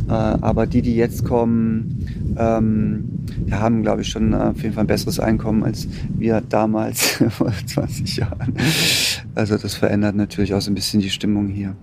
Äh, 0.07 0.11
aber 0.11 0.67
die, 0.67 0.81
die 0.81 0.95
jetzt 0.95 1.25
kommen, 1.25 2.35
ähm, 2.37 3.09
ja, 3.47 3.59
haben, 3.59 3.83
glaube 3.83 4.01
ich, 4.01 4.09
schon 4.09 4.33
auf 4.33 4.61
jeden 4.61 4.73
Fall 4.73 4.83
ein 4.83 4.87
besseres 4.87 5.19
Einkommen 5.19 5.63
als 5.63 5.87
wir 6.17 6.41
damals 6.41 7.23
vor 7.29 7.51
20 7.65 8.17
Jahren. 8.17 8.53
Also 9.35 9.57
das 9.57 9.75
verändert 9.75 10.15
natürlich 10.15 10.53
auch 10.53 10.61
so 10.61 10.71
ein 10.71 10.75
bisschen 10.75 11.01
die 11.01 11.09
Stimmung 11.09 11.47
hier. 11.47 11.75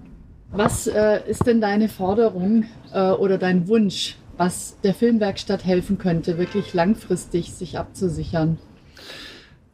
Was 0.51 0.87
äh, 0.87 1.20
ist 1.29 1.46
denn 1.46 1.61
deine 1.61 1.88
Forderung 1.88 2.64
äh, 2.92 3.11
oder 3.11 3.37
dein 3.37 3.68
Wunsch, 3.68 4.16
was 4.37 4.77
der 4.83 4.94
Filmwerkstatt 4.94 5.64
helfen 5.64 5.98
könnte, 5.98 6.38
wirklich 6.38 6.72
langfristig 6.72 7.53
sich 7.53 7.79
abzusichern? 7.79 8.59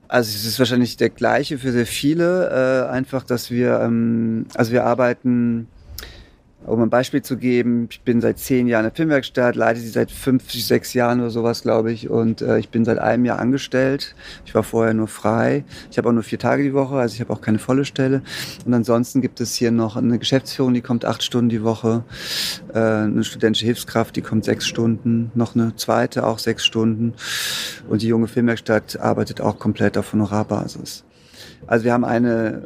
Also 0.09 0.31
es 0.37 0.45
ist 0.45 0.59
wahrscheinlich 0.59 0.97
der 0.97 1.11
gleiche 1.11 1.59
für 1.59 1.73
sehr 1.73 1.87
viele. 1.87 2.87
Äh, 2.89 2.91
einfach, 2.91 3.25
dass 3.25 3.51
wir, 3.51 3.81
ähm, 3.81 4.47
also 4.55 4.73
wir 4.73 4.85
arbeiten 4.85 5.69
um 6.67 6.81
ein 6.81 6.91
Beispiel 6.91 7.23
zu 7.23 7.37
geben, 7.37 7.89
ich 7.91 8.01
bin 8.01 8.21
seit 8.21 8.39
zehn 8.39 8.67
Jahren 8.67 8.85
in 8.85 8.91
der 8.91 8.97
Filmwerkstatt, 8.97 9.57
leite 9.57 9.81
sie 9.81 9.89
seit 9.89 10.11
fünf, 10.11 10.51
sechs 10.51 10.95
Jahren 10.95 11.21
oder 11.21 11.31
sowas, 11.31 11.63
glaube 11.63 11.93
ich. 11.93 12.09
Und 12.09 12.41
äh, 12.43 12.59
ich 12.59 12.71
bin 12.71 12.85
seit 12.85 12.99
einem 12.99 13.25
Jahr 13.25 13.39
angestellt. 13.39 14.15
Ich 14.47 14.55
war 14.55 14.63
vorher 14.63 14.95
nur 14.95 15.09
frei. 15.09 15.65
Ich 15.91 15.99
habe 15.99 16.09
auch 16.09 16.13
nur 16.13 16.23
vier 16.23 16.39
Tage 16.39 16.63
die 16.63 16.75
Woche, 16.75 16.97
also 16.97 17.15
ich 17.15 17.21
habe 17.21 17.33
auch 17.33 17.41
keine 17.41 17.59
volle 17.59 17.85
Stelle. 17.85 18.23
Und 18.65 18.73
ansonsten 18.73 19.21
gibt 19.21 19.41
es 19.41 19.55
hier 19.55 19.71
noch 19.71 19.97
eine 19.97 20.19
Geschäftsführung, 20.19 20.75
die 20.75 20.81
kommt 20.81 21.05
acht 21.05 21.23
Stunden 21.23 21.51
die 21.51 21.63
Woche. 21.63 22.05
Äh, 22.73 22.79
eine 22.79 23.25
studentische 23.25 23.67
Hilfskraft, 23.67 24.17
die 24.17 24.23
kommt 24.23 24.45
sechs 24.45 24.67
Stunden. 24.67 25.31
Noch 25.35 25.55
eine 25.55 25.77
zweite, 25.77 26.27
auch 26.27 26.39
sechs 26.39 26.65
Stunden. 26.65 27.15
Und 27.89 28.03
die 28.03 28.09
junge 28.09 28.27
Filmwerkstatt 28.27 28.99
arbeitet 29.01 29.41
auch 29.41 29.59
komplett 29.59 29.99
auf 29.99 30.13
Honorarbasis. 30.13 31.05
Also 31.67 31.85
wir 31.85 31.93
haben 31.93 32.05
eine 32.05 32.63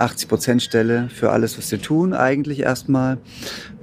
80 0.00 0.28
Prozent 0.28 0.62
Stelle 0.62 1.08
für 1.08 1.30
alles, 1.30 1.58
was 1.58 1.70
wir 1.70 1.80
tun, 1.80 2.14
eigentlich 2.14 2.60
erstmal. 2.60 3.18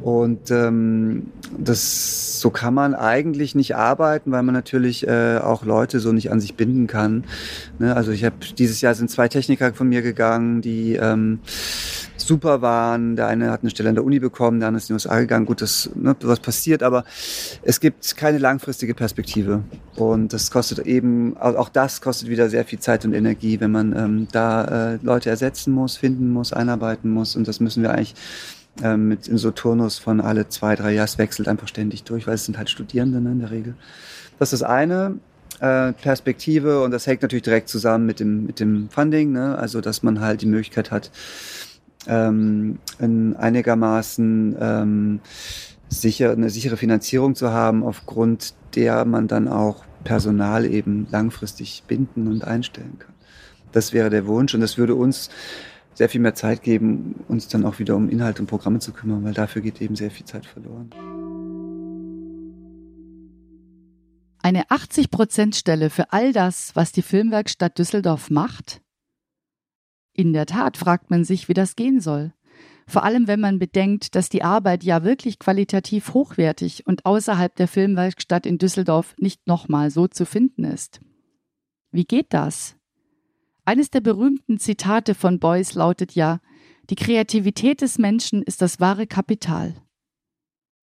Und 0.02 0.52
ähm, 0.52 1.28
das 1.58 2.40
so 2.40 2.50
kann 2.50 2.74
man 2.74 2.94
eigentlich 2.94 3.56
nicht 3.56 3.76
arbeiten, 3.76 4.32
weil 4.32 4.44
man 4.44 4.54
natürlich 4.54 5.08
äh, 5.08 5.38
auch 5.38 5.66
Leute 5.66 6.00
so 6.00 6.12
nicht 6.12 6.32
an 6.32 6.40
sich 6.40 6.56
binden 6.56 6.88
kann. 6.88 7.24
Ne? 7.80 7.96
Also 7.96 8.12
ich 8.12 8.24
habe 8.24 8.36
dieses 8.58 8.82
Jahr 8.82 8.96
sind 8.96 9.10
zwei 9.10 9.28
Techniker 9.28 9.74
von 9.74 9.90
mir 9.90 10.02
gegangen, 10.02 10.62
die 10.62 10.96
ähm, 10.96 11.40
super 12.22 12.62
waren. 12.62 13.16
Der 13.16 13.28
eine 13.28 13.52
hat 13.52 13.62
eine 13.62 13.70
Stelle 13.70 13.90
an 13.90 13.96
der 13.96 14.04
Uni 14.04 14.20
bekommen, 14.20 14.60
der 14.60 14.70
andere 14.70 14.80
ist 14.80 14.90
in 14.90 14.98
die 14.98 15.04
USA 15.06 15.20
gegangen. 15.20 15.46
Gut, 15.46 15.62
das 15.62 15.90
ne, 15.96 16.16
was 16.22 16.40
passiert, 16.40 16.84
aber 16.84 17.04
es 17.64 17.80
gibt 17.80 18.16
keine 18.18 18.38
langfristige 18.38 18.94
Perspektive. 18.94 19.64
Und 19.96 20.34
das 20.34 20.52
kostet 20.52 20.80
eben, 20.80 21.38
auch 21.38 21.70
das 21.70 22.02
kostet 22.02 22.30
wieder 22.30 22.50
sehr 22.50 22.66
viel 22.66 22.80
Zeit 22.80 23.06
und 23.06 23.14
Energie, 23.14 23.60
wenn 23.60 23.72
man 23.72 23.96
ähm, 23.96 24.28
da 24.32 24.94
äh, 24.94 25.00
Leute 25.02 25.30
ersetzen 25.30 25.74
muss, 25.74 25.98
finden 25.98 26.32
muss, 26.32 26.54
einarbeiten 26.54 27.12
muss. 27.12 27.36
Und 27.36 27.48
das 27.48 27.60
müssen 27.60 27.84
wir 27.84 27.92
eigentlich 27.92 28.16
ähm, 28.84 29.08
mit 29.08 29.28
in 29.28 29.38
so 29.38 29.52
Turnus 29.52 29.98
von 29.98 30.22
alle 30.22 30.50
zwei, 30.50 30.76
drei 30.76 30.94
Jahre. 30.94 31.06
Es 31.06 31.18
wechselt 31.18 31.48
einfach 31.48 31.68
ständig 31.68 32.04
durch, 32.04 32.28
weil 32.28 32.36
es 32.36 32.46
sind 32.46 32.58
halt 32.58 32.70
Studierende 32.70 33.22
ne, 33.22 33.32
in 33.32 33.40
der 33.40 33.52
Regel. 33.52 33.76
Das 34.40 34.54
ist 34.54 34.62
das 34.62 34.70
eine. 34.70 35.20
Äh, 35.60 35.94
Perspektive 35.94 36.84
und 36.84 36.92
das 36.92 37.08
hängt 37.08 37.24
natürlich 37.24 37.44
direkt 37.44 37.68
zusammen 37.68 38.06
mit 38.06 38.20
dem, 38.20 38.46
mit 38.46 38.60
dem 38.60 38.90
Funding, 38.90 39.32
ne? 39.32 39.58
also 39.58 39.82
dass 39.82 40.04
man 40.04 40.22
halt 40.22 40.42
die 40.44 40.46
Möglichkeit 40.46 40.92
hat, 40.92 41.10
ähm, 42.08 42.80
in 43.00 43.36
einigermaßen 43.36 44.56
ähm, 44.60 45.20
sicher, 45.90 46.32
eine 46.32 46.50
sichere 46.50 46.78
Finanzierung 46.78 47.36
zu 47.36 47.52
haben, 47.52 47.84
aufgrund 47.84 48.54
der 48.76 49.06
man 49.06 49.28
dann 49.28 49.48
auch 49.48 49.84
Personal 50.04 50.66
eben 50.66 51.08
langfristig 51.12 51.84
binden 51.88 52.28
und 52.28 52.44
einstellen 52.44 52.98
kann. 53.00 53.14
Das 53.72 53.94
wäre 53.94 54.10
der 54.10 54.28
Wunsch 54.28 54.54
und 54.54 54.62
das 54.62 54.78
würde 54.78 54.96
uns 54.96 55.30
sehr 55.94 56.10
viel 56.10 56.22
mehr 56.22 56.36
Zeit 56.36 56.62
geben, 56.62 57.16
uns 57.28 57.48
dann 57.48 57.66
auch 57.66 57.80
wieder 57.80 57.96
um 57.96 58.08
Inhalte 58.10 58.42
und 58.42 58.48
Programme 58.48 58.80
zu 58.80 58.94
kümmern, 58.94 59.24
weil 59.24 59.34
dafür 59.34 59.62
geht 59.62 59.82
eben 59.82 59.96
sehr 59.96 60.12
viel 60.12 60.26
Zeit 60.26 60.46
verloren. 60.46 60.92
Eine 64.42 64.66
80-Prozent-Stelle 64.68 65.90
für 65.90 66.14
all 66.14 66.32
das, 66.32 66.72
was 66.76 66.92
die 66.92 67.02
Filmwerkstatt 67.02 67.78
Düsseldorf 67.80 68.30
macht? 68.30 68.82
In 70.18 70.34
der 70.34 70.48
Tat 70.48 70.78
fragt 70.78 71.12
man 71.12 71.24
sich, 71.24 71.48
wie 71.48 71.54
das 71.54 71.76
gehen 71.76 72.02
soll. 72.02 72.34
Vor 72.88 73.04
allem, 73.04 73.28
wenn 73.28 73.40
man 73.40 73.60
bedenkt, 73.60 74.16
dass 74.16 74.30
die 74.30 74.42
Arbeit 74.42 74.84
ja 74.84 75.04
wirklich 75.04 75.38
qualitativ 75.38 76.16
hochwertig 76.16 76.88
und 76.88 77.06
außerhalb 77.06 77.56
der 77.56 77.68
Filmwerkstatt 77.68 78.48
in 78.48 78.58
Düsseldorf 78.58 79.14
nicht 79.20 79.46
nochmal 79.46 79.92
so 79.92 80.08
zu 80.08 80.26
finden 80.26 80.64
ist. 80.64 81.02
Wie 81.92 82.06
geht 82.06 82.34
das? 82.34 82.76
Eines 83.64 83.92
der 83.92 84.02
berühmten 84.02 84.58
Zitate 84.58 85.14
von 85.14 85.40
Beuys 85.40 85.76
lautet 85.76 86.14
ja, 86.14 86.40
die 86.90 86.96
Kreativität 86.96 87.82
des 87.82 88.00
Menschen 88.00 88.42
ist 88.42 88.64
das 88.64 88.80
wahre 88.80 89.06
Kapital. 89.06 89.76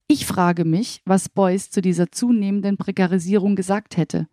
Ich 0.07 0.27
frage 0.27 0.65
mich, 0.65 1.01
was 1.05 1.29
Beuys 1.29 1.71
zu 1.71 1.81
dieser 1.81 2.13
zunehmenden 2.13 2.77
Prekarisierung 2.77 3.57
gesagt 3.57 3.97
hätte. 3.97 4.29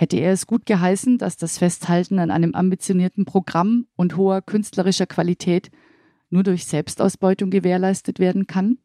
Hätte 0.00 0.16
er 0.16 0.32
es 0.32 0.46
gut 0.46 0.64
geheißen, 0.64 1.18
dass 1.18 1.36
das 1.36 1.58
Festhalten 1.58 2.20
an 2.20 2.30
einem 2.30 2.54
ambitionierten 2.54 3.26
Programm 3.26 3.86
und 3.96 4.16
hoher 4.16 4.40
künstlerischer 4.40 5.04
Qualität 5.04 5.70
nur 6.30 6.42
durch 6.42 6.64
Selbstausbeutung 6.64 7.50
gewährleistet 7.50 8.18
werden 8.18 8.46
kann? 8.46 8.78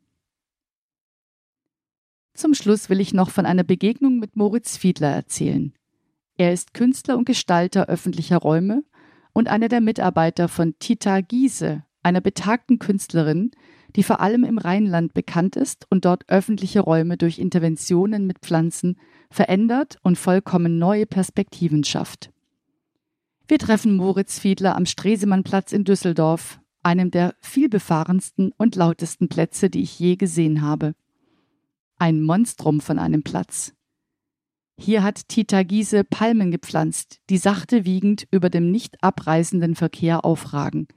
Zum 2.34 2.54
Schluss 2.54 2.90
will 2.90 3.00
ich 3.00 3.14
noch 3.14 3.30
von 3.30 3.46
einer 3.46 3.64
Begegnung 3.64 4.20
mit 4.20 4.36
Moritz 4.36 4.76
Fiedler 4.76 5.08
erzählen. 5.08 5.72
Er 6.36 6.52
ist 6.52 6.74
Künstler 6.74 7.18
und 7.18 7.24
Gestalter 7.24 7.86
öffentlicher 7.86 8.40
Räume 8.40 8.84
und 9.32 9.48
einer 9.48 9.70
der 9.70 9.80
Mitarbeiter 9.80 10.50
von 10.50 10.78
Tita 10.80 11.22
Giese, 11.22 11.86
einer 12.04 12.20
betagten 12.20 12.78
Künstlerin, 12.78 13.52
die 13.96 14.04
vor 14.04 14.20
allem 14.22 14.44
im 14.44 14.58
Rheinland 14.58 15.14
bekannt 15.14 15.56
ist 15.56 15.86
und 15.90 16.06
dort 16.06 16.30
öffentliche 16.30 16.82
Räume 16.82 17.18
durch 17.18 17.40
Interventionen 17.40 18.28
mit 18.28 18.40
Pflanzen 18.40 18.98
verändert 19.30 19.98
und 20.04 20.18
vollkommen 20.18 20.78
neue 20.78 21.06
Perspektiven 21.06 21.84
schafft. 21.84 22.32
Wir 23.48 23.60
treffen 23.60 23.96
Moritz 23.96 24.40
Fiedler 24.40 24.76
am 24.76 24.86
Stresemannplatz 24.86 25.72
in 25.72 25.84
Düsseldorf, 25.84 26.60
einem 26.82 27.12
der 27.12 27.36
vielbefahrensten 27.42 28.52
und 28.58 28.76
lautesten 28.76 29.30
Plätze, 29.30 29.70
die 29.70 29.82
ich 29.82 30.00
je 30.00 30.16
gesehen 30.16 30.62
habe. 30.62 30.96
Ein 31.98 32.22
Monstrum 32.22 32.82
von 32.82 33.00
einem 33.00 33.24
Platz. 33.24 33.74
Hier 34.78 35.04
hat 35.04 35.30
Tita 35.30 35.64
Giese 35.64 36.04
Palmen 36.04 36.52
gepflanzt, 36.52 37.22
die 37.30 37.38
sachte 37.38 37.86
wiegend 37.86 38.28
über 38.32 38.50
dem 38.50 38.72
nicht 38.72 39.02
abreißenden 39.02 39.76
Verkehr 39.76 40.26
aufragen. 40.26 40.88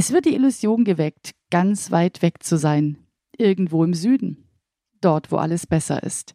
Es 0.00 0.14
wird 0.14 0.24
die 0.24 0.34
Illusion 0.34 0.84
geweckt, 0.84 1.32
ganz 1.50 1.90
weit 1.90 2.22
weg 2.22 2.42
zu 2.42 2.56
sein, 2.56 2.96
irgendwo 3.36 3.84
im 3.84 3.92
Süden, 3.92 4.48
dort, 5.02 5.30
wo 5.30 5.36
alles 5.36 5.66
besser 5.66 6.02
ist. 6.02 6.34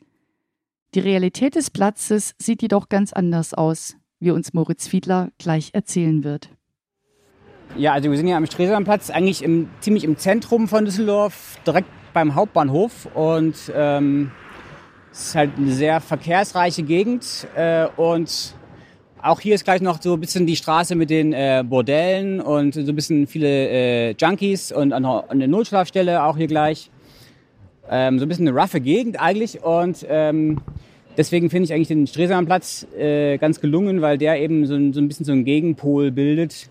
Die 0.93 0.99
Realität 0.99 1.55
des 1.55 1.71
Platzes 1.71 2.35
sieht 2.37 2.61
jedoch 2.61 2.89
ganz 2.89 3.11
anders 3.11 3.55
aus, 3.55 3.95
wie 4.19 4.29
uns 4.29 4.53
Moritz 4.53 4.87
Fiedler 4.87 5.31
gleich 5.39 5.71
erzählen 5.73 6.23
wird. 6.23 6.49
Ja, 7.75 7.93
also 7.93 8.11
wir 8.11 8.17
sind 8.17 8.27
ja 8.27 8.37
am 8.37 8.45
Stresemannplatz, 8.45 9.09
eigentlich 9.09 9.41
im, 9.41 9.67
ziemlich 9.79 10.03
im 10.03 10.15
Zentrum 10.19 10.67
von 10.67 10.85
Düsseldorf, 10.85 11.57
direkt 11.65 11.89
beim 12.13 12.35
Hauptbahnhof. 12.35 13.07
Und 13.15 13.55
ähm, 13.73 14.29
es 15.11 15.29
ist 15.29 15.35
halt 15.35 15.57
eine 15.57 15.71
sehr 15.71 16.01
verkehrsreiche 16.01 16.83
Gegend. 16.83 17.47
Äh, 17.55 17.87
und 17.97 18.53
auch 19.25 19.39
hier 19.39 19.55
ist 19.55 19.63
gleich 19.65 19.81
noch 19.81 20.01
so 20.01 20.13
ein 20.13 20.19
bisschen 20.19 20.45
die 20.45 20.55
Straße 20.55 20.95
mit 20.95 21.09
den 21.09 21.33
äh, 21.33 21.63
Bordellen 21.67 22.39
und 22.39 22.73
so 22.73 22.81
ein 22.81 22.95
bisschen 22.95 23.27
viele 23.27 23.47
äh, 23.47 24.15
Junkies 24.17 24.71
und 24.71 24.93
eine 24.93 25.47
Notschlafstelle 25.47 26.23
auch 26.23 26.37
hier 26.37 26.47
gleich. 26.47 26.89
Ähm, 27.89 28.19
so 28.19 28.25
ein 28.25 28.29
bisschen 28.29 28.47
eine 28.47 28.59
roughe 28.59 28.81
Gegend 28.81 29.19
eigentlich. 29.19 29.63
Und 29.63 30.05
ähm, 30.09 30.61
deswegen 31.17 31.49
finde 31.49 31.65
ich 31.65 31.73
eigentlich 31.73 31.87
den 31.87 32.07
Stresemannplatz 32.07 32.87
äh, 32.97 33.37
ganz 33.37 33.59
gelungen, 33.59 34.01
weil 34.01 34.17
der 34.17 34.39
eben 34.39 34.65
so 34.65 34.75
ein, 34.75 34.93
so 34.93 35.01
ein 35.01 35.07
bisschen 35.07 35.25
so 35.25 35.31
einen 35.31 35.45
Gegenpol 35.45 36.11
bildet 36.11 36.69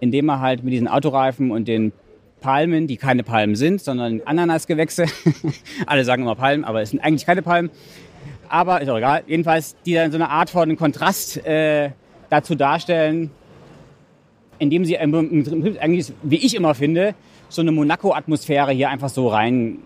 indem 0.00 0.28
er 0.28 0.40
halt 0.40 0.64
mit 0.64 0.72
diesen 0.72 0.88
Autoreifen 0.88 1.50
und 1.50 1.68
den 1.68 1.92
Palmen, 2.40 2.86
die 2.86 2.96
keine 2.96 3.22
Palmen 3.22 3.54
sind, 3.54 3.82
sondern 3.82 4.22
Ananasgewächse, 4.24 5.04
alle 5.86 6.04
sagen 6.04 6.22
immer 6.22 6.34
Palmen, 6.34 6.64
aber 6.64 6.80
es 6.80 6.90
sind 6.90 7.00
eigentlich 7.00 7.26
keine 7.26 7.42
Palmen, 7.42 7.70
aber 8.50 8.80
ist 8.80 8.88
auch 8.88 8.98
egal, 8.98 9.24
jedenfalls, 9.26 9.76
die 9.86 9.94
dann 9.94 10.10
so 10.10 10.16
eine 10.16 10.28
Art 10.28 10.50
von 10.50 10.76
Kontrast 10.76 11.36
äh, 11.46 11.90
dazu 12.28 12.54
darstellen, 12.54 13.30
indem 14.58 14.84
sie 14.84 14.98
eigentlich, 14.98 16.12
wie 16.22 16.36
ich 16.36 16.54
immer 16.54 16.74
finde, 16.74 17.14
so 17.48 17.62
eine 17.62 17.72
Monaco-Atmosphäre 17.72 18.72
hier 18.72 18.90
einfach 18.90 19.08
so 19.08 19.28
rein 19.28 19.78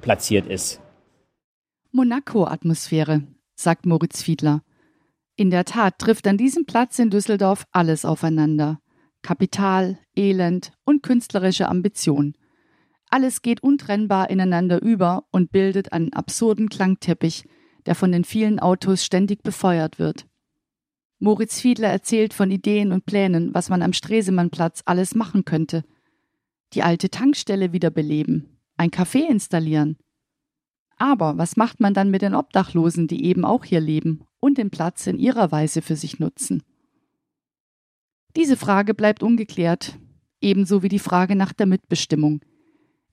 platziert 0.00 0.46
ist. 0.46 0.80
Monaco-Atmosphäre, 1.92 3.22
sagt 3.54 3.86
Moritz 3.86 4.22
Fiedler. 4.22 4.62
In 5.36 5.50
der 5.50 5.64
Tat 5.64 5.98
trifft 5.98 6.26
an 6.26 6.36
diesem 6.36 6.66
Platz 6.66 6.98
in 6.98 7.10
Düsseldorf 7.10 7.64
alles 7.72 8.04
aufeinander. 8.04 8.78
Kapital, 9.22 9.98
Elend 10.14 10.72
und 10.84 11.02
künstlerische 11.02 11.68
Ambition. 11.68 12.34
Alles 13.10 13.42
geht 13.42 13.62
untrennbar 13.62 14.28
ineinander 14.30 14.82
über 14.82 15.24
und 15.30 15.50
bildet 15.50 15.92
einen 15.92 16.12
absurden 16.12 16.68
Klangteppich, 16.68 17.44
der 17.86 17.94
von 17.94 18.12
den 18.12 18.24
vielen 18.24 18.58
Autos 18.58 19.04
ständig 19.04 19.42
befeuert 19.42 19.98
wird. 19.98 20.26
Moritz 21.18 21.60
Fiedler 21.60 21.88
erzählt 21.88 22.34
von 22.34 22.50
Ideen 22.50 22.92
und 22.92 23.06
Plänen, 23.06 23.54
was 23.54 23.68
man 23.68 23.82
am 23.82 23.92
Stresemannplatz 23.92 24.82
alles 24.84 25.14
machen 25.14 25.44
könnte. 25.44 25.84
Die 26.72 26.82
alte 26.82 27.08
Tankstelle 27.08 27.72
wiederbeleben, 27.72 28.58
ein 28.76 28.90
Café 28.90 29.28
installieren. 29.28 29.96
Aber 30.96 31.38
was 31.38 31.56
macht 31.56 31.80
man 31.80 31.94
dann 31.94 32.10
mit 32.10 32.22
den 32.22 32.34
Obdachlosen, 32.34 33.08
die 33.08 33.24
eben 33.24 33.44
auch 33.44 33.64
hier 33.64 33.80
leben 33.80 34.24
und 34.40 34.58
den 34.58 34.70
Platz 34.70 35.06
in 35.06 35.18
ihrer 35.18 35.50
Weise 35.52 35.82
für 35.82 35.96
sich 35.96 36.18
nutzen? 36.18 36.62
Diese 38.36 38.56
Frage 38.56 38.94
bleibt 38.94 39.22
ungeklärt, 39.22 39.98
ebenso 40.40 40.82
wie 40.82 40.88
die 40.88 40.98
Frage 40.98 41.36
nach 41.36 41.52
der 41.52 41.66
Mitbestimmung. 41.66 42.40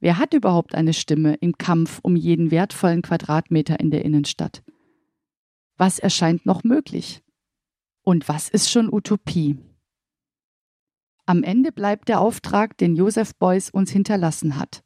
Wer 0.01 0.17
hat 0.17 0.33
überhaupt 0.33 0.73
eine 0.73 0.93
Stimme 0.93 1.35
im 1.35 1.59
Kampf 1.59 1.99
um 2.01 2.15
jeden 2.15 2.49
wertvollen 2.49 3.03
Quadratmeter 3.03 3.79
in 3.79 3.91
der 3.91 4.03
Innenstadt? 4.03 4.63
Was 5.77 5.99
erscheint 5.99 6.45
noch 6.45 6.63
möglich? 6.63 7.23
Und 8.01 8.27
was 8.27 8.49
ist 8.49 8.71
schon 8.71 8.91
Utopie? 8.91 9.59
Am 11.27 11.43
Ende 11.43 11.71
bleibt 11.71 12.09
der 12.09 12.19
Auftrag, 12.19 12.77
den 12.79 12.95
Joseph 12.95 13.35
Beuys 13.35 13.69
uns 13.69 13.91
hinterlassen 13.91 14.57
hat. 14.57 14.83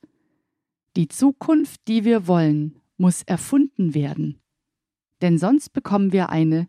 Die 0.98 1.08
Zukunft, 1.08 1.80
die 1.88 2.04
wir 2.04 2.28
wollen, 2.28 2.82
muss 2.98 3.24
erfunden 3.24 3.94
werden. 3.94 4.42
Denn 5.22 5.38
sonst 5.38 5.70
bekommen 5.70 6.12
wir 6.12 6.30
eine, 6.30 6.68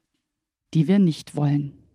die 0.72 0.86
wir 0.86 1.00
nicht 1.00 1.34
wollen. 1.34 1.85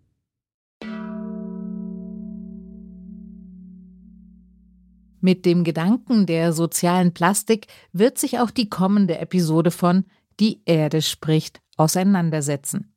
Mit 5.24 5.46
dem 5.46 5.62
Gedanken 5.62 6.26
der 6.26 6.52
sozialen 6.52 7.14
Plastik 7.14 7.68
wird 7.92 8.18
sich 8.18 8.40
auch 8.40 8.50
die 8.50 8.68
kommende 8.68 9.18
Episode 9.18 9.70
von 9.70 10.04
Die 10.40 10.62
Erde 10.64 11.00
spricht 11.00 11.60
auseinandersetzen. 11.76 12.92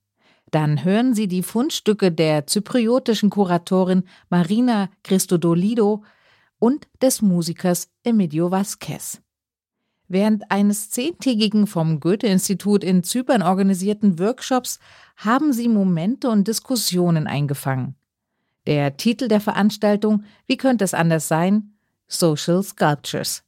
Dann 0.49 0.83
hören 0.83 1.13
Sie 1.13 1.27
die 1.27 1.43
Fundstücke 1.43 2.11
der 2.11 2.47
zypriotischen 2.47 3.29
Kuratorin 3.29 4.05
Marina 4.29 4.89
Christodolido 5.03 6.03
und 6.57 6.87
des 6.99 7.21
Musikers 7.21 7.89
Emilio 8.03 8.49
Vasquez. 8.49 9.21
Während 10.07 10.49
eines 10.49 10.89
zehntägigen 10.89 11.67
vom 11.67 11.99
Goethe-Institut 11.99 12.83
in 12.83 13.03
Zypern 13.03 13.43
organisierten 13.43 14.17
Workshops 14.17 14.79
haben 15.15 15.53
sie 15.53 15.69
Momente 15.69 16.29
und 16.29 16.47
Diskussionen 16.47 17.27
eingefangen. 17.27 17.95
Der 18.65 18.97
Titel 18.97 19.27
der 19.27 19.41
Veranstaltung 19.41 20.23
Wie 20.47 20.57
könnte 20.57 20.83
es 20.85 20.95
anders 20.95 21.27
sein? 21.27 21.74
Social 22.07 22.63
Sculptures. 22.63 23.43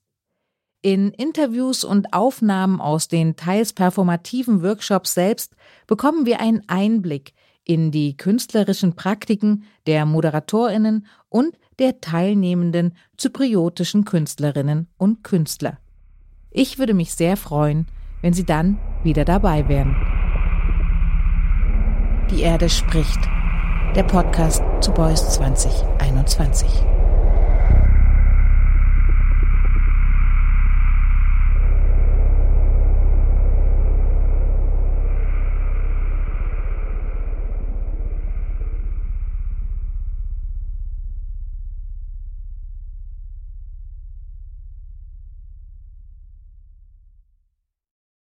In 0.81 1.11
Interviews 1.11 1.83
und 1.83 2.13
Aufnahmen 2.13 2.79
aus 2.79 3.07
den 3.07 3.35
teils 3.35 3.73
performativen 3.73 4.63
Workshops 4.63 5.13
selbst 5.13 5.55
bekommen 5.87 6.25
wir 6.25 6.39
einen 6.39 6.61
Einblick 6.67 7.33
in 7.63 7.91
die 7.91 8.15
künstlerischen 8.15 8.95
Praktiken 8.95 9.65
der 9.85 10.05
Moderatorinnen 10.05 11.05
und 11.29 11.57
der 11.79 11.99
teilnehmenden 11.99 12.95
zypriotischen 13.17 14.05
Künstlerinnen 14.05 14.87
und 14.97 15.23
Künstler. 15.23 15.77
Ich 16.49 16.79
würde 16.79 16.93
mich 16.93 17.13
sehr 17.13 17.37
freuen, 17.37 17.87
wenn 18.21 18.33
Sie 18.33 18.45
dann 18.45 18.79
wieder 19.03 19.25
dabei 19.25 19.67
wären. 19.67 19.95
Die 22.31 22.41
Erde 22.41 22.69
spricht. 22.69 23.19
Der 23.95 24.03
Podcast 24.03 24.63
zu 24.81 24.91
Boys 24.91 25.29
2021. 25.35 26.96